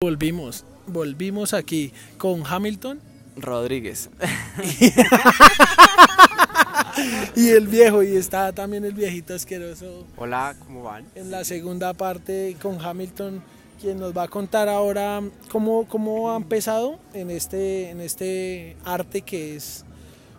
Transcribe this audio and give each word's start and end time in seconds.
Volvimos, 0.00 0.64
volvimos 0.86 1.54
aquí 1.54 1.92
con 2.18 2.44
Hamilton 2.46 3.00
Rodríguez. 3.36 4.10
y 7.34 7.48
el 7.48 7.66
viejo, 7.66 8.04
y 8.04 8.14
está 8.14 8.52
también 8.52 8.84
el 8.84 8.92
viejito 8.92 9.34
asqueroso. 9.34 10.06
Hola, 10.16 10.54
¿cómo 10.64 10.84
van? 10.84 11.04
En 11.16 11.32
la 11.32 11.42
segunda 11.42 11.94
parte 11.94 12.56
con 12.62 12.80
Hamilton, 12.80 13.42
quien 13.80 13.98
nos 13.98 14.16
va 14.16 14.22
a 14.22 14.28
contar 14.28 14.68
ahora 14.68 15.20
cómo, 15.50 15.88
cómo 15.88 16.30
ha 16.30 16.36
empezado 16.36 17.00
en 17.12 17.32
este, 17.32 17.90
en 17.90 18.00
este 18.00 18.76
arte 18.84 19.22
que 19.22 19.56
es 19.56 19.84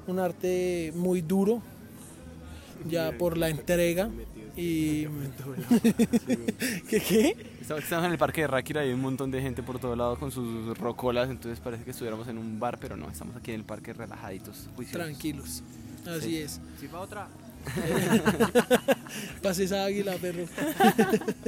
un 0.07 0.19
arte 0.19 0.93
muy 0.95 1.19
duro, 1.19 1.61
ya 2.89 3.11
por 3.17 3.37
la 3.37 3.49
entrega. 3.49 4.09
Y... 4.59 5.05
¿Qué 6.89 6.99
qué? 6.99 7.35
Estamos 7.61 8.05
en 8.05 8.11
el 8.11 8.17
parque 8.17 8.41
de 8.41 8.47
Ráquira 8.47 8.83
y 8.83 8.89
hay 8.89 8.93
un 8.93 8.99
montón 9.01 9.31
de 9.31 9.41
gente 9.41 9.63
por 9.63 9.79
todo 9.79 9.95
lado 9.95 10.17
con 10.17 10.31
sus 10.31 10.77
rocolas, 10.77 11.29
entonces 11.29 11.59
parece 11.61 11.83
que 11.85 11.91
estuviéramos 11.91 12.27
en 12.27 12.37
un 12.37 12.59
bar, 12.59 12.77
pero 12.79 12.97
no, 12.97 13.09
estamos 13.09 13.35
aquí 13.37 13.51
en 13.51 13.61
el 13.61 13.65
parque 13.65 13.93
relajaditos, 13.93 14.67
juiciosos. 14.75 15.01
Tranquilos, 15.05 15.63
así 16.05 16.21
Sí. 16.29 16.37
es. 16.39 16.59
¿Sí 16.79 16.87
va 16.87 16.99
otra? 16.99 17.27
Pase 19.41 19.63
esa 19.63 19.85
águila, 19.85 20.15
perro. 20.17 20.43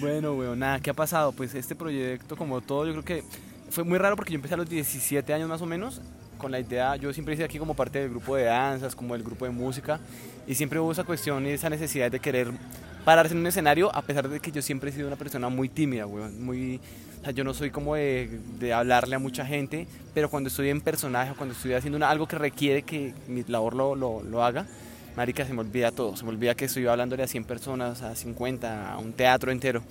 Bueno, 0.00 0.34
weón, 0.34 0.58
nada, 0.58 0.80
¿qué 0.80 0.90
ha 0.90 0.94
pasado? 0.94 1.32
Pues 1.32 1.54
este 1.54 1.74
proyecto, 1.74 2.36
como 2.36 2.60
todo, 2.60 2.86
yo 2.86 2.92
creo 2.92 3.04
que 3.04 3.24
fue 3.70 3.84
muy 3.84 3.98
raro 3.98 4.16
porque 4.16 4.32
yo 4.32 4.36
empecé 4.36 4.54
a 4.54 4.58
los 4.58 4.68
17 4.68 5.32
años 5.32 5.48
más 5.48 5.62
o 5.62 5.66
menos 5.66 6.00
con 6.38 6.50
la 6.52 6.60
idea, 6.60 6.96
yo 6.96 7.12
siempre 7.12 7.34
hice 7.34 7.44
aquí 7.44 7.58
como 7.58 7.74
parte 7.74 7.98
del 8.00 8.10
grupo 8.10 8.36
de 8.36 8.44
danzas, 8.44 8.94
como 8.94 9.14
del 9.14 9.22
grupo 9.22 9.44
de 9.44 9.50
música, 9.50 10.00
y 10.46 10.54
siempre 10.54 10.78
hubo 10.80 10.92
esa 10.92 11.04
cuestión 11.04 11.46
y 11.46 11.50
esa 11.50 11.70
necesidad 11.70 12.10
de 12.10 12.20
querer 12.20 12.48
pararse 13.04 13.34
en 13.34 13.40
un 13.40 13.46
escenario, 13.46 13.94
a 13.94 14.02
pesar 14.02 14.28
de 14.28 14.40
que 14.40 14.50
yo 14.52 14.62
siempre 14.62 14.90
he 14.90 14.92
sido 14.92 15.06
una 15.06 15.16
persona 15.16 15.48
muy 15.48 15.68
tímida, 15.68 16.06
weón, 16.06 16.42
muy... 16.44 16.80
O 17.20 17.24
sea, 17.24 17.32
yo 17.32 17.42
no 17.44 17.54
soy 17.54 17.70
como 17.70 17.94
de, 17.94 18.38
de 18.58 18.72
hablarle 18.74 19.16
a 19.16 19.18
mucha 19.18 19.46
gente, 19.46 19.86
pero 20.12 20.28
cuando 20.28 20.48
estoy 20.48 20.68
en 20.68 20.80
personaje, 20.82 21.30
o 21.30 21.34
cuando 21.36 21.54
estoy 21.54 21.72
haciendo 21.72 21.96
una- 21.96 22.10
algo 22.10 22.28
que 22.28 22.36
requiere 22.36 22.82
que 22.82 23.14
mi 23.28 23.42
labor 23.44 23.74
lo, 23.74 23.94
lo, 23.94 24.22
lo 24.22 24.44
haga, 24.44 24.66
marica, 25.16 25.46
se 25.46 25.54
me 25.54 25.60
olvida 25.60 25.90
todo, 25.90 26.16
se 26.18 26.24
me 26.24 26.30
olvida 26.30 26.54
que 26.54 26.66
estoy 26.66 26.86
hablándole 26.86 27.22
a 27.22 27.26
100 27.26 27.44
personas, 27.44 28.02
a 28.02 28.14
50, 28.14 28.92
a 28.92 28.98
un 28.98 29.12
teatro 29.14 29.50
entero. 29.52 29.82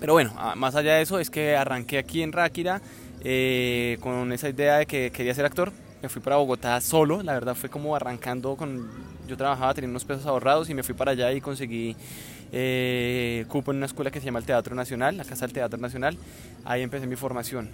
Pero 0.00 0.12
bueno, 0.12 0.34
más 0.56 0.74
allá 0.74 0.96
de 0.96 1.02
eso 1.02 1.18
es 1.18 1.30
que 1.30 1.56
arranqué 1.56 1.96
aquí 1.98 2.22
en 2.22 2.32
Ráquira 2.32 2.82
eh, 3.24 3.98
con 4.00 4.32
esa 4.32 4.48
idea 4.48 4.78
de 4.78 4.86
que 4.86 5.10
quería 5.10 5.34
ser 5.34 5.46
actor. 5.46 5.72
Me 6.02 6.08
fui 6.10 6.20
para 6.20 6.36
Bogotá 6.36 6.80
solo, 6.82 7.22
la 7.22 7.32
verdad 7.32 7.54
fue 7.54 7.70
como 7.70 7.96
arrancando 7.96 8.56
con... 8.56 8.90
Yo 9.26 9.38
trabajaba, 9.38 9.72
tenía 9.72 9.88
unos 9.88 10.04
pesos 10.04 10.26
ahorrados 10.26 10.68
y 10.68 10.74
me 10.74 10.82
fui 10.82 10.94
para 10.94 11.12
allá 11.12 11.32
y 11.32 11.40
conseguí 11.40 11.96
eh, 12.52 13.46
cupo 13.48 13.70
en 13.70 13.78
una 13.78 13.86
escuela 13.86 14.10
que 14.10 14.20
se 14.20 14.26
llama 14.26 14.38
el 14.38 14.44
Teatro 14.44 14.74
Nacional, 14.74 15.16
la 15.16 15.24
Casa 15.24 15.46
del 15.46 15.54
Teatro 15.54 15.78
Nacional. 15.80 16.18
Ahí 16.66 16.82
empecé 16.82 17.06
mi 17.06 17.16
formación. 17.16 17.70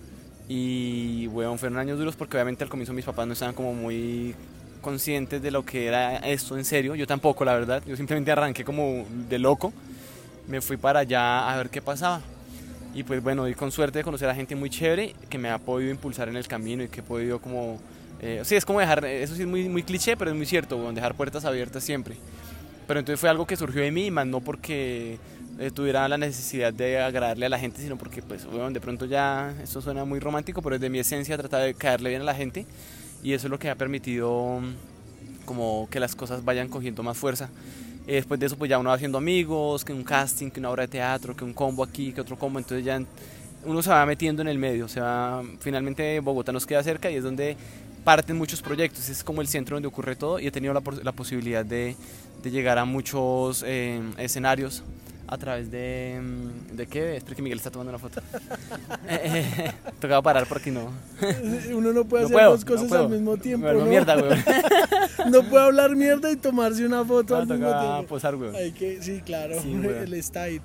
Y 0.48 1.26
bueno, 1.26 1.58
fueron 1.58 1.78
años 1.78 1.98
duros 1.98 2.14
porque 2.14 2.36
obviamente 2.36 2.62
al 2.62 2.70
comienzo 2.70 2.92
mis 2.92 3.04
papás 3.04 3.26
no 3.26 3.32
estaban 3.32 3.54
como 3.54 3.74
muy 3.74 4.34
conscientes 4.80 5.42
de 5.42 5.50
lo 5.50 5.64
que 5.64 5.86
era 5.86 6.16
esto 6.18 6.56
en 6.56 6.64
serio. 6.64 6.94
Yo 6.94 7.06
tampoco, 7.06 7.44
la 7.44 7.54
verdad. 7.54 7.82
Yo 7.86 7.96
simplemente 7.96 8.32
arranqué 8.32 8.64
como 8.64 9.04
de 9.28 9.38
loco. 9.38 9.72
Me 10.46 10.60
fui 10.60 10.76
para 10.76 11.00
allá 11.00 11.52
a 11.52 11.56
ver 11.56 11.70
qué 11.70 11.82
pasaba. 11.82 12.20
Y 12.94 13.04
pues 13.04 13.22
bueno, 13.22 13.48
y 13.48 13.54
con 13.54 13.70
suerte 13.70 13.98
de 13.98 14.04
conocer 14.04 14.28
a 14.28 14.34
gente 14.34 14.56
muy 14.56 14.68
chévere 14.68 15.14
que 15.28 15.38
me 15.38 15.50
ha 15.50 15.58
podido 15.58 15.90
impulsar 15.90 16.28
en 16.28 16.36
el 16.36 16.46
camino 16.48 16.82
y 16.82 16.88
que 16.88 17.00
he 17.00 17.02
podido 17.02 17.40
como... 17.40 17.78
Eh, 18.20 18.42
sí, 18.44 18.56
es 18.56 18.64
como 18.64 18.80
dejar, 18.80 19.04
eso 19.04 19.34
sí 19.34 19.42
es 19.42 19.48
muy, 19.48 19.68
muy 19.68 19.82
cliché, 19.82 20.16
pero 20.16 20.30
es 20.30 20.36
muy 20.36 20.44
cierto, 20.44 20.76
weón, 20.76 20.94
dejar 20.94 21.14
puertas 21.14 21.44
abiertas 21.44 21.84
siempre. 21.84 22.16
Pero 22.86 23.00
entonces 23.00 23.20
fue 23.20 23.30
algo 23.30 23.46
que 23.46 23.56
surgió 23.56 23.82
de 23.82 23.90
mí, 23.90 24.10
más 24.10 24.26
no 24.26 24.40
porque 24.40 25.18
eh, 25.58 25.70
tuviera 25.70 26.08
la 26.08 26.18
necesidad 26.18 26.72
de 26.72 26.98
agradarle 27.00 27.46
a 27.46 27.48
la 27.48 27.58
gente, 27.58 27.80
sino 27.80 27.96
porque 27.96 28.22
pues 28.22 28.46
weón, 28.46 28.72
de 28.72 28.80
pronto 28.80 29.06
ya, 29.06 29.54
esto 29.62 29.80
suena 29.80 30.04
muy 30.04 30.18
romántico, 30.18 30.60
pero 30.60 30.74
es 30.74 30.80
de 30.80 30.90
mi 30.90 30.98
esencia 30.98 31.38
tratar 31.38 31.62
de 31.62 31.74
caerle 31.74 32.10
bien 32.10 32.22
a 32.22 32.24
la 32.24 32.34
gente 32.34 32.66
y 33.22 33.32
eso 33.34 33.46
es 33.46 33.50
lo 33.50 33.58
que 33.58 33.70
ha 33.70 33.74
permitido 33.74 34.60
mm, 34.60 35.44
como 35.44 35.88
que 35.90 36.00
las 36.00 36.14
cosas 36.16 36.44
vayan 36.44 36.68
cogiendo 36.68 37.02
más 37.02 37.16
fuerza. 37.16 37.50
Eh, 38.06 38.14
después 38.14 38.40
de 38.40 38.46
eso 38.46 38.56
pues 38.56 38.68
ya 38.68 38.78
uno 38.78 38.90
va 38.90 38.96
haciendo 38.96 39.18
amigos, 39.18 39.84
que 39.84 39.92
un 39.92 40.04
casting, 40.04 40.50
que 40.50 40.60
una 40.60 40.70
obra 40.70 40.82
de 40.82 40.88
teatro, 40.88 41.36
que 41.36 41.44
un 41.44 41.52
combo 41.52 41.82
aquí, 41.84 42.12
que 42.12 42.20
otro 42.20 42.38
combo, 42.38 42.58
entonces 42.58 42.84
ya 42.84 43.00
uno 43.64 43.82
se 43.82 43.90
va 43.90 44.04
metiendo 44.06 44.42
en 44.42 44.48
el 44.48 44.58
medio, 44.58 44.88
se 44.88 45.00
va, 45.00 45.42
finalmente 45.60 46.20
Bogotá 46.20 46.52
nos 46.52 46.66
queda 46.66 46.82
cerca 46.82 47.10
y 47.10 47.16
es 47.16 47.24
donde 47.24 47.56
parten 48.04 48.36
muchos 48.36 48.62
proyectos, 48.62 49.08
es 49.10 49.22
como 49.22 49.42
el 49.42 49.48
centro 49.48 49.76
donde 49.76 49.88
ocurre 49.88 50.16
todo 50.16 50.40
y 50.40 50.46
he 50.46 50.50
tenido 50.50 50.72
la, 50.72 50.82
la 51.02 51.12
posibilidad 51.12 51.64
de, 51.64 51.94
de 52.42 52.50
llegar 52.50 52.78
a 52.78 52.84
muchos 52.84 53.62
eh, 53.66 54.00
escenarios 54.18 54.82
a 55.30 55.38
través 55.38 55.70
de... 55.70 56.20
mm, 56.20 56.76
¿De 56.76 56.86
qué? 56.88 57.16
Espera 57.16 57.36
que 57.36 57.42
Miguel 57.42 57.58
está 57.58 57.70
tomando 57.70 57.90
una 57.90 57.98
foto. 57.98 58.20
Eh, 59.08 59.20
eh, 59.24 59.72
tocaba 59.98 60.22
parar 60.22 60.46
porque 60.46 60.70
no... 60.70 60.90
Uno 61.74 61.92
no 61.92 62.04
puede 62.04 62.22
no 62.22 62.26
hacer 62.26 62.36
puedo, 62.36 62.50
dos 62.50 62.64
cosas 62.64 62.90
no 62.90 62.96
al 62.96 63.08
mismo 63.08 63.36
tiempo. 63.36 63.66
Me 63.66 63.74
¿no? 63.74 63.86
mierda, 63.86 64.16
weón. 64.16 64.38
No 65.30 65.42
puede 65.44 65.64
hablar 65.64 65.96
mierda 65.96 66.30
y 66.30 66.36
tomarse 66.36 66.84
una 66.84 67.04
foto 67.04 67.34
No, 67.34 67.40
al 67.40 67.48
mismo 67.48 67.80
tiempo. 67.80 68.06
posar, 68.08 68.34
weón. 68.36 68.54
Hay 68.54 68.72
que, 68.72 69.02
sí, 69.02 69.20
claro, 69.24 69.60
Sí, 69.62 69.72
el 69.72 70.22
style. 70.22 70.62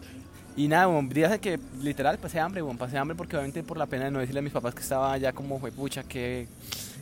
Y 0.57 0.67
nada, 0.67 0.85
bueno, 0.87 1.09
días 1.11 1.37
que 1.39 1.59
literal 1.81 2.17
pasé 2.17 2.39
hambre, 2.39 2.61
bueno, 2.61 2.79
pasé 2.79 2.97
hambre 2.97 3.15
porque 3.15 3.35
obviamente 3.35 3.61
por 3.63 3.77
la 3.77 3.85
pena 3.87 4.05
de 4.05 4.11
no 4.11 4.19
decirle 4.19 4.39
a 4.39 4.43
mis 4.43 4.53
papás 4.53 4.73
que 4.73 4.81
estaba 4.81 5.17
ya 5.17 5.33
como 5.33 5.59
fue 5.59 5.71
pucha, 5.71 6.03
que 6.03 6.47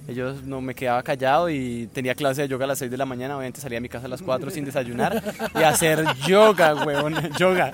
ellos 0.07 0.43
no 0.43 0.59
me 0.59 0.75
quedaba 0.75 1.01
callado 1.01 1.49
y 1.49 1.87
tenía 1.93 2.13
clase 2.13 2.43
de 2.43 2.47
yoga 2.47 2.65
a 2.65 2.67
las 2.67 2.79
6 2.79 2.91
de 2.91 2.97
la 2.97 3.05
mañana, 3.05 3.37
obviamente 3.37 3.61
salía 3.61 3.77
a 3.77 3.81
mi 3.81 3.89
casa 3.89 4.05
a 4.07 4.09
las 4.09 4.21
4 4.21 4.51
sin 4.51 4.65
desayunar 4.65 5.23
y 5.55 5.63
hacer 5.63 6.03
yoga, 6.27 6.75
weón, 6.85 7.15
yoga. 7.39 7.71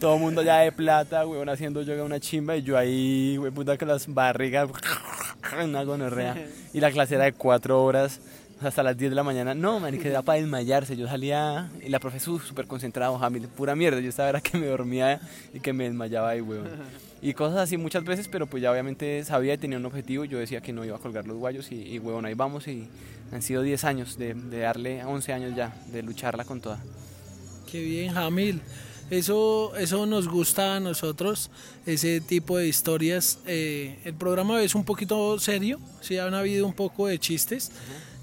Todo 0.00 0.14
el 0.14 0.20
mundo 0.20 0.42
ya 0.42 0.58
de 0.58 0.72
plata, 0.72 1.26
weón, 1.26 1.48
haciendo 1.48 1.82
yoga 1.82 2.04
una 2.04 2.20
chimba 2.20 2.56
y 2.56 2.62
yo 2.62 2.78
ahí, 2.78 3.36
weón, 3.38 3.54
puta 3.54 3.76
con 3.76 3.88
las 3.88 4.12
barrigas, 4.12 4.70
una 5.64 5.84
gonorrea. 5.84 6.36
Y 6.72 6.80
la 6.80 6.90
clase 6.90 7.16
era 7.16 7.24
de 7.24 7.32
4 7.32 7.82
horas 7.82 8.20
hasta 8.60 8.82
las 8.82 8.96
10 8.96 9.10
de 9.10 9.16
la 9.16 9.22
mañana. 9.22 9.54
No, 9.54 9.78
man, 9.80 9.98
que 9.98 10.08
era 10.08 10.22
para 10.22 10.40
desmayarse. 10.40 10.96
Yo 10.96 11.06
salía 11.06 11.70
y 11.84 11.88
la 11.88 11.98
profe 11.98 12.18
súper 12.18 12.66
concentrado, 12.66 13.18
Jamil, 13.18 13.48
pura 13.48 13.74
mierda. 13.74 14.00
Yo 14.00 14.08
estaba 14.08 14.28
era 14.28 14.40
que 14.40 14.56
me 14.56 14.66
dormía 14.66 15.20
y 15.52 15.60
que 15.60 15.72
me 15.72 15.84
desmayaba 15.84 16.30
ahí, 16.30 16.40
weón. 16.40 16.68
Y 17.22 17.34
cosas 17.34 17.58
así 17.60 17.76
muchas 17.76 18.04
veces, 18.04 18.26
pero 18.28 18.46
pues 18.46 18.62
ya 18.62 18.72
obviamente 18.72 19.24
sabía 19.24 19.54
y 19.54 19.58
tenía 19.58 19.78
un 19.78 19.86
objetivo. 19.86 20.24
Yo 20.24 20.38
decía 20.38 20.60
que 20.60 20.72
no 20.72 20.84
iba 20.84 20.96
a 20.96 21.00
colgar 21.00 21.26
los 21.26 21.36
guayos 21.36 21.70
y, 21.70 21.76
y 21.76 21.98
weón, 22.00 22.26
ahí 22.26 22.34
vamos. 22.34 22.66
Y 22.66 22.88
han 23.30 23.42
sido 23.42 23.62
10 23.62 23.84
años 23.84 24.18
de, 24.18 24.34
de 24.34 24.58
darle, 24.58 25.04
11 25.04 25.32
años 25.32 25.56
ya, 25.56 25.72
de 25.92 26.02
lucharla 26.02 26.44
con 26.44 26.60
toda. 26.60 26.82
Qué 27.70 27.80
bien, 27.80 28.12
Jamil. 28.12 28.60
Eso, 29.12 29.76
eso 29.76 30.06
nos 30.06 30.26
gusta 30.26 30.76
a 30.76 30.80
nosotros, 30.80 31.50
ese 31.84 32.22
tipo 32.22 32.56
de 32.56 32.66
historias. 32.66 33.38
Eh, 33.46 33.98
el 34.04 34.14
programa 34.14 34.62
es 34.62 34.74
un 34.74 34.84
poquito 34.84 35.38
serio, 35.38 35.78
sí 36.00 36.16
han 36.16 36.32
habido 36.32 36.66
un 36.66 36.72
poco 36.72 37.06
de 37.06 37.18
chistes. 37.18 37.70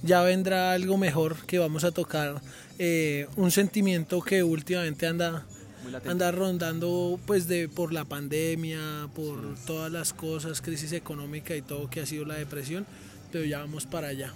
Ya 0.02 0.24
vendrá 0.24 0.72
algo 0.72 0.98
mejor 0.98 1.36
que 1.46 1.60
vamos 1.60 1.84
a 1.84 1.92
tocar, 1.92 2.42
eh, 2.80 3.28
un 3.36 3.52
sentimiento 3.52 4.22
que 4.22 4.42
últimamente 4.42 5.06
anda, 5.06 5.46
Muy 5.90 5.94
latente. 5.94 6.12
anda 6.12 6.32
rondando 6.32 7.20
pues 7.26 7.48
de 7.48 7.68
por 7.68 7.92
la 7.94 8.06
pandemia, 8.06 9.10
por 9.16 9.56
todas 9.66 9.92
las 9.92 10.14
cosas, 10.14 10.62
crisis 10.62 10.94
económica 10.94 11.56
y 11.56 11.62
todo 11.62 11.90
que 11.90 12.02
ha 12.02 12.06
sido 12.06 12.26
la 12.26 12.36
depresión, 12.36 12.86
pero 13.32 13.46
ya 13.46 13.60
vamos 13.60 13.86
para 13.86 14.08
allá. 14.08 14.34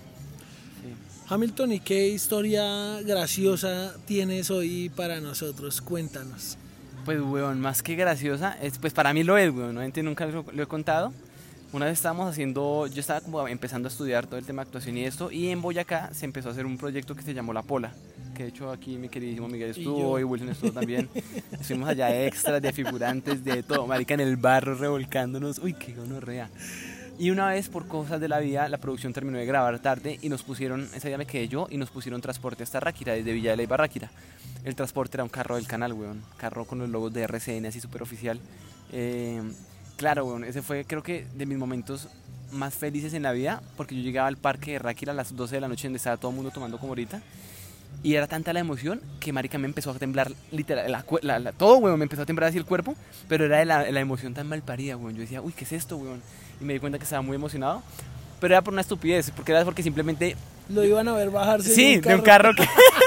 Hamilton, 1.29 1.71
¿y 1.71 1.79
qué 1.79 2.09
historia 2.09 3.01
graciosa 3.01 3.95
tienes 4.05 4.51
hoy 4.51 4.89
para 4.89 5.21
nosotros? 5.21 5.81
Cuéntanos. 5.81 6.57
Pues, 7.05 7.21
weón, 7.21 7.59
más 7.59 7.81
que 7.81 7.95
graciosa, 7.95 8.57
es, 8.61 8.77
pues 8.77 8.93
para 8.93 9.13
mí 9.13 9.23
lo 9.23 9.37
es, 9.37 9.49
weón, 9.49 9.77
obviamente 9.77 10.03
nunca 10.03 10.25
lo, 10.25 10.45
lo 10.51 10.63
he 10.63 10.67
contado. 10.67 11.13
Una 11.73 11.87
vez 11.87 11.93
estábamos 11.93 12.29
haciendo, 12.29 12.85
yo 12.85 12.99
estaba 12.99 13.19
como 13.21 13.47
empezando 13.47 13.87
a 13.87 13.91
estudiar 13.91 14.27
todo 14.27 14.37
el 14.37 14.45
tema 14.45 14.61
de 14.61 14.67
actuación 14.67 14.95
y 14.95 15.05
esto, 15.05 15.31
y 15.31 15.47
en 15.47 15.59
Boyacá 15.59 16.13
se 16.13 16.25
empezó 16.25 16.49
a 16.49 16.51
hacer 16.51 16.67
un 16.67 16.77
proyecto 16.77 17.15
que 17.15 17.23
se 17.23 17.33
llamó 17.33 17.51
La 17.51 17.63
Pola, 17.63 17.95
que 18.35 18.43
de 18.43 18.49
hecho 18.49 18.69
aquí 18.69 18.95
mi 18.99 19.09
queridísimo 19.09 19.47
Miguel 19.47 19.71
estuvo 19.71 20.19
y, 20.19 20.23
Wilson 20.23 20.49
estuvo 20.49 20.71
también. 20.71 21.09
Estuvimos 21.51 21.89
allá 21.89 22.25
extras 22.25 22.61
de 22.61 22.71
figurantes, 22.71 23.43
de 23.43 23.63
todo, 23.63 23.87
marica 23.87 24.13
en 24.13 24.19
el 24.19 24.37
barro 24.37 24.75
revolcándonos, 24.75 25.57
uy, 25.57 25.73
qué 25.73 25.95
gonorrea. 25.95 26.47
Y 27.17 27.31
una 27.31 27.47
vez 27.47 27.69
por 27.69 27.87
cosas 27.87 28.21
de 28.21 28.27
la 28.27 28.37
vida, 28.37 28.69
la 28.69 28.77
producción 28.77 29.11
terminó 29.11 29.39
de 29.39 29.45
grabar 29.47 29.79
tarde 29.79 30.19
y 30.21 30.29
nos 30.29 30.43
pusieron, 30.43 30.87
ese 30.93 31.07
día 31.07 31.17
me 31.17 31.25
quedé 31.25 31.47
yo 31.47 31.65
y 31.71 31.77
nos 31.77 31.89
pusieron 31.89 32.21
transporte 32.21 32.61
hasta 32.61 32.81
Ráquira, 32.81 33.13
desde 33.13 33.33
Villa 33.33 33.49
de 33.49 33.57
Leyva 33.57 33.73
a 33.73 33.77
Ráquira. 33.77 34.11
El 34.63 34.75
transporte 34.75 35.17
era 35.17 35.23
un 35.23 35.29
carro 35.31 35.55
del 35.55 35.65
canal, 35.65 35.93
weón. 35.93 36.21
Carro 36.37 36.65
con 36.65 36.77
los 36.77 36.89
logos 36.89 37.11
de 37.13 37.23
RCN, 37.23 37.65
así 37.65 37.79
súper 37.79 38.03
oficial. 38.03 38.39
Eh, 38.91 39.41
claro, 39.97 40.25
weón, 40.25 40.43
ese 40.43 40.61
fue 40.61 40.85
creo 40.85 41.03
que 41.03 41.25
de 41.35 41.45
mis 41.45 41.57
momentos 41.57 42.07
más 42.51 42.73
felices 42.73 43.13
en 43.13 43.23
la 43.23 43.31
vida, 43.31 43.61
porque 43.77 43.95
yo 43.95 44.01
llegaba 44.01 44.27
al 44.27 44.37
parque 44.37 44.73
de 44.73 44.79
Ráquira 44.79 45.11
a 45.11 45.15
las 45.15 45.35
12 45.35 45.55
de 45.55 45.61
la 45.61 45.67
noche 45.67 45.87
donde 45.87 45.97
estaba 45.97 46.17
todo 46.17 46.31
el 46.31 46.35
mundo 46.35 46.51
tomando 46.51 46.77
como 46.77 46.91
ahorita. 46.91 47.21
Y 48.01 48.15
era 48.15 48.27
tanta 48.27 48.51
la 48.53 48.59
emoción 48.59 49.01
que 49.19 49.31
marica 49.31 49.57
me 49.57 49.67
empezó 49.67 49.91
a 49.91 49.93
temblar 49.93 50.31
literal, 50.51 51.03
todo, 51.57 51.77
weón, 51.77 51.97
me 51.97 52.03
empezó 52.03 52.23
a 52.23 52.25
temblar 52.25 52.49
así 52.49 52.57
el 52.57 52.65
cuerpo, 52.65 52.95
pero 53.29 53.45
era 53.45 53.59
de 53.59 53.65
la, 53.65 53.89
la 53.91 53.99
emoción 53.99 54.33
tan 54.33 54.47
mal 54.47 54.61
parida, 54.61 54.97
weón. 54.97 55.15
Yo 55.15 55.21
decía, 55.21 55.41
uy, 55.41 55.53
¿qué 55.53 55.63
es 55.63 55.71
esto, 55.71 55.97
weón? 55.97 56.21
Y 56.59 56.65
me 56.65 56.73
di 56.73 56.79
cuenta 56.79 56.97
que 56.97 57.03
estaba 57.03 57.21
muy 57.21 57.35
emocionado, 57.35 57.81
pero 58.39 58.55
era 58.55 58.61
por 58.61 58.73
una 58.73 58.81
estupidez, 58.81 59.31
porque 59.31 59.51
era 59.51 59.63
porque 59.63 59.83
simplemente 59.83 60.35
Lo 60.69 60.83
iban 60.83 61.07
a 61.07 61.13
ver 61.13 61.29
bajarse 61.29 61.73
Sí, 61.73 61.97
de 61.97 62.15
un 62.15 62.21
carro 62.21 62.53
que 62.55 62.63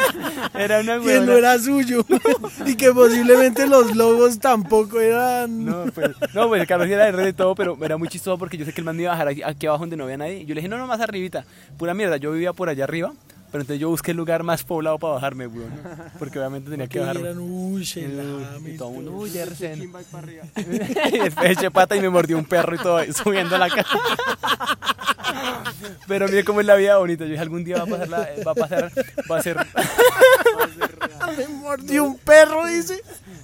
era 0.58 0.80
una 0.80 1.00
que 1.00 1.20
no 1.20 1.32
era 1.32 1.58
suyo 1.58 2.04
y 2.66 2.76
que 2.76 2.92
posiblemente 2.92 3.66
los 3.66 3.96
logos 3.96 4.38
tampoco 4.38 5.00
eran. 5.00 5.64
No, 5.64 5.84
pues, 5.94 6.10
no, 6.34 6.48
pues 6.48 6.60
el 6.60 6.66
carro 6.66 6.84
sí 6.84 6.92
era 6.92 7.06
de 7.06 7.12
red 7.12 7.28
y 7.28 7.32
todo, 7.32 7.54
pero 7.54 7.78
era 7.82 7.96
muy 7.96 8.08
chistoso 8.08 8.38
porque 8.38 8.56
yo 8.56 8.64
sé 8.64 8.72
que 8.72 8.80
el 8.80 8.84
man 8.84 8.96
me 8.96 9.02
iba 9.02 9.12
a 9.12 9.14
bajar 9.14 9.28
aquí, 9.28 9.42
aquí 9.42 9.66
abajo 9.66 9.82
donde 9.82 9.96
no 9.96 10.04
había 10.04 10.18
nadie. 10.18 10.44
Yo 10.44 10.54
le 10.54 10.60
dije, 10.60 10.68
no, 10.68 10.78
no, 10.78 10.86
más 10.86 11.00
arribita. 11.00 11.44
Pura 11.78 11.94
mierda, 11.94 12.16
yo 12.18 12.32
vivía 12.32 12.52
por 12.52 12.68
allá 12.68 12.84
arriba. 12.84 13.12
Pero 13.52 13.62
entonces 13.62 13.80
yo 13.80 13.88
busqué 13.88 14.10
el 14.10 14.16
lugar 14.16 14.42
más 14.42 14.64
poblado 14.64 14.98
para 14.98 15.14
bajarme, 15.14 15.46
weón. 15.46 15.70
Porque 16.18 16.38
obviamente 16.38 16.68
tenía 16.68 16.88
que 16.88 16.94
que 16.94 17.00
bajarme. 17.00 17.28
eran, 17.28 17.38
uy, 17.38 17.82
Y, 17.94 18.04
Hamilton. 18.04 18.62
y 18.66 18.76
todo 18.76 18.88
el 18.88 18.94
mundo, 18.96 19.12
uy, 19.12 19.30
de 19.30 19.40
y 21.12 21.18
después 21.20 21.50
eché 21.52 21.70
pata 21.70 21.96
y 21.96 22.00
me 22.00 22.10
mordió 22.10 22.36
un 22.36 22.44
perro 22.44 22.74
y 22.74 22.78
todo, 22.78 23.00
subiendo 23.12 23.54
a 23.54 23.58
la 23.58 23.70
casa. 23.70 23.88
Pero 26.06 26.26
mire 26.28 26.44
cómo 26.44 26.60
es 26.60 26.66
la 26.66 26.74
vida 26.76 26.96
bonita. 26.98 27.24
Yo 27.24 27.30
dije, 27.30 27.42
algún 27.42 27.64
día 27.64 27.76
va 27.78 27.82
a 27.84 27.86
pasar, 27.86 28.08
la- 28.08 28.28
va 28.46 28.52
a 28.52 28.54
pasar, 28.54 28.92
va 29.30 29.38
a 29.38 29.42
ser... 29.42 29.56
Me 31.36 31.48
mordió 31.48 32.04
un 32.04 32.18
perro, 32.18 32.66
dice. 32.66 33.00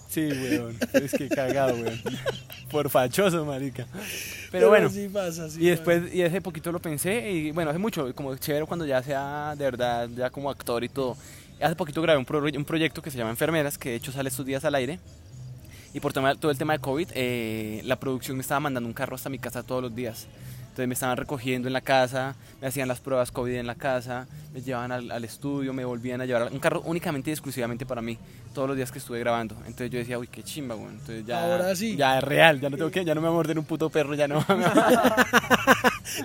Sí, 0.09 0.29
weón. 0.29 0.77
Es 0.93 1.13
que 1.13 1.29
cagado, 1.29 1.75
weón. 1.75 2.01
Por 2.71 2.89
fachoso, 2.91 3.45
marica. 3.45 3.87
Pero 4.51 4.69
bueno. 4.69 4.89
sí 4.89 5.09
pasa, 5.13 5.51
sí 5.51 5.59
Y 5.63 5.69
después, 5.71 6.13
y 6.15 6.23
hace 6.23 6.41
poquito 6.41 6.71
lo 6.73 6.79
pensé, 6.81 7.31
y 7.31 7.51
bueno, 7.51 7.71
hace 7.71 7.79
mucho, 7.79 8.15
como 8.15 8.35
chévere 8.37 8.65
cuando 8.67 8.87
ya 8.87 9.03
sea 9.03 9.55
de 9.57 9.65
verdad, 9.65 10.09
ya 10.15 10.31
como 10.31 10.51
actor 10.51 10.83
y 10.85 10.89
todo. 10.89 11.17
Hace 11.61 11.77
poquito 11.77 12.01
grabé 12.03 12.19
un, 12.19 12.25
pro- 12.25 12.43
un 12.43 12.65
proyecto 12.65 13.03
que 13.03 13.11
se 13.11 13.19
llama 13.19 13.31
Enfermeras, 13.31 13.77
que 13.79 13.91
de 13.91 13.97
hecho 13.97 14.11
sale 14.13 14.29
estos 14.29 14.47
días 14.47 14.65
al 14.65 14.75
aire. 14.75 14.99
Y 15.95 16.01
por 16.01 16.13
todo 16.15 16.51
el 16.51 16.57
tema 16.59 16.73
de 16.73 16.79
COVID, 16.79 17.09
eh, 17.15 17.83
la 17.85 17.97
producción 17.97 18.37
me 18.39 18.41
estaba 18.41 18.61
mandando 18.61 18.89
un 18.89 18.95
carro 18.95 19.15
hasta 19.17 19.29
mi 19.29 19.39
casa 19.39 19.63
todos 19.63 19.83
los 19.83 19.95
días. 19.95 20.27
Entonces 20.73 20.89
me 20.89 20.95
estaban 20.95 21.19
recogiendo 21.19 21.69
en 21.69 21.75
la 21.75 21.83
casa, 21.83 22.35
me 22.63 22.67
hacían 22.69 22.89
las 22.89 22.99
pruebas 22.99 23.31
COVID 23.31 23.53
en 23.57 23.67
la 23.67 23.75
casa, 23.75 24.27
me 24.55 24.63
llevaban 24.63 24.91
al, 24.91 25.11
al 25.11 25.23
estudio, 25.23 25.75
me 25.75 25.85
volvían 25.85 26.23
a 26.23 26.25
llevar 26.25 26.49
un 26.51 26.59
carro 26.61 26.81
únicamente 26.87 27.29
y 27.29 27.35
exclusivamente 27.35 27.85
para 27.85 28.01
mí, 28.01 28.17
todos 28.55 28.69
los 28.69 28.77
días 28.79 28.91
que 28.91 28.99
estuve 28.99 29.19
grabando. 29.19 29.55
Entonces 29.67 29.91
yo 29.91 29.99
decía, 29.99 30.19
uy, 30.19 30.29
qué 30.29 30.43
chimba, 30.43 30.75
güey. 30.75 30.89
Entonces 30.89 31.27
ya, 31.27 31.45
Ahora 31.45 31.77
sí. 31.77 31.95
ya 31.95 32.17
es 32.17 32.25
real, 32.25 32.59
ya 32.59 32.71
no 32.71 32.79
tengo 32.79 32.91
que, 32.91 33.05
ya 33.05 33.15
no 33.15 33.21
me 33.21 33.27
va 33.27 33.33
a 33.35 33.37
morder 33.37 33.59
un 33.59 33.67
puto 33.67 33.91
perro, 33.91 34.15
ya 34.15 34.27
no. 34.27 34.43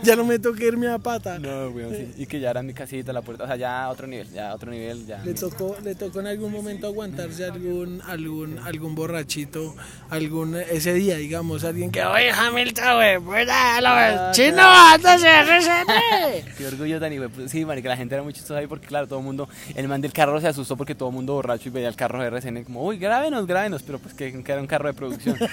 Ya 0.04 0.16
no 0.16 0.26
me 0.26 0.38
toqué 0.40 0.66
irme 0.66 0.88
a 0.90 0.98
pata. 0.98 1.40
No, 1.40 1.70
weón, 1.70 1.94
sí. 1.96 2.14
Y 2.24 2.26
que 2.26 2.40
ya 2.40 2.50
era 2.50 2.62
mi 2.62 2.74
casita, 2.74 3.14
la 3.14 3.22
puerta, 3.22 3.44
o 3.44 3.48
sea, 3.48 3.56
ya 3.56 3.84
a 3.86 3.90
otro 3.90 4.06
nivel, 4.08 4.30
ya 4.32 4.52
a 4.52 4.56
otro 4.56 4.70
nivel, 4.72 5.06
ya. 5.06 5.24
Le 5.24 5.34
tocó, 5.34 5.78
le 5.84 5.96
tocó 5.96 6.20
en 6.20 6.28
algún 6.28 6.52
momento 6.52 6.88
aguantarse 6.88 7.46
algún, 7.46 8.02
algún, 8.06 8.60
algún 8.60 8.96
borrachito, 8.96 9.76
algún 10.10 10.56
ese 10.56 10.94
día, 10.94 11.18
digamos, 11.18 11.64
alguien 11.64 11.92
que 11.92 12.04
oye 12.04 12.32
Hamilton, 12.32 12.96
güey, 12.96 13.20
pues 13.20 13.48
Ah, 13.50 14.32
chino, 14.38 14.62
RCN. 15.04 16.54
Qué 16.58 16.68
orgullo, 16.68 17.00
Dani, 17.00 17.18
güey. 17.18 17.30
Pues 17.30 17.50
sí, 17.52 17.66
marica, 17.66 17.90
la 17.90 17.98
gente 17.98 18.14
era 18.14 18.24
muy 18.24 18.34
chistosa 18.34 18.60
ahí 18.60 18.68
porque, 18.68 18.86
claro, 18.86 19.08
todo 19.08 19.18
el 19.20 19.26
mundo, 19.26 19.50
el 19.76 19.88
man 19.88 20.00
del 20.00 20.14
carro 20.14 20.40
se 20.40 20.48
asustó 20.48 20.78
porque 20.78 20.94
todo 20.94 21.10
el 21.10 21.16
mundo 21.16 21.34
borracho 21.34 21.70
y 21.70 21.72
veía 21.72 21.88
el 21.88 21.96
carro 21.96 22.22
de 22.22 22.28
RCN 22.28 22.64
como, 22.64 22.84
uy, 22.84 22.98
grábenos, 22.98 23.48
grábenos, 23.48 23.82
pero 23.82 23.98
pues 24.00 24.14
que, 24.14 24.44
que 24.44 24.52
era 24.52 24.62
un 24.62 24.68
carro 24.68 24.88
de 24.88 24.94
producción. 24.94 25.38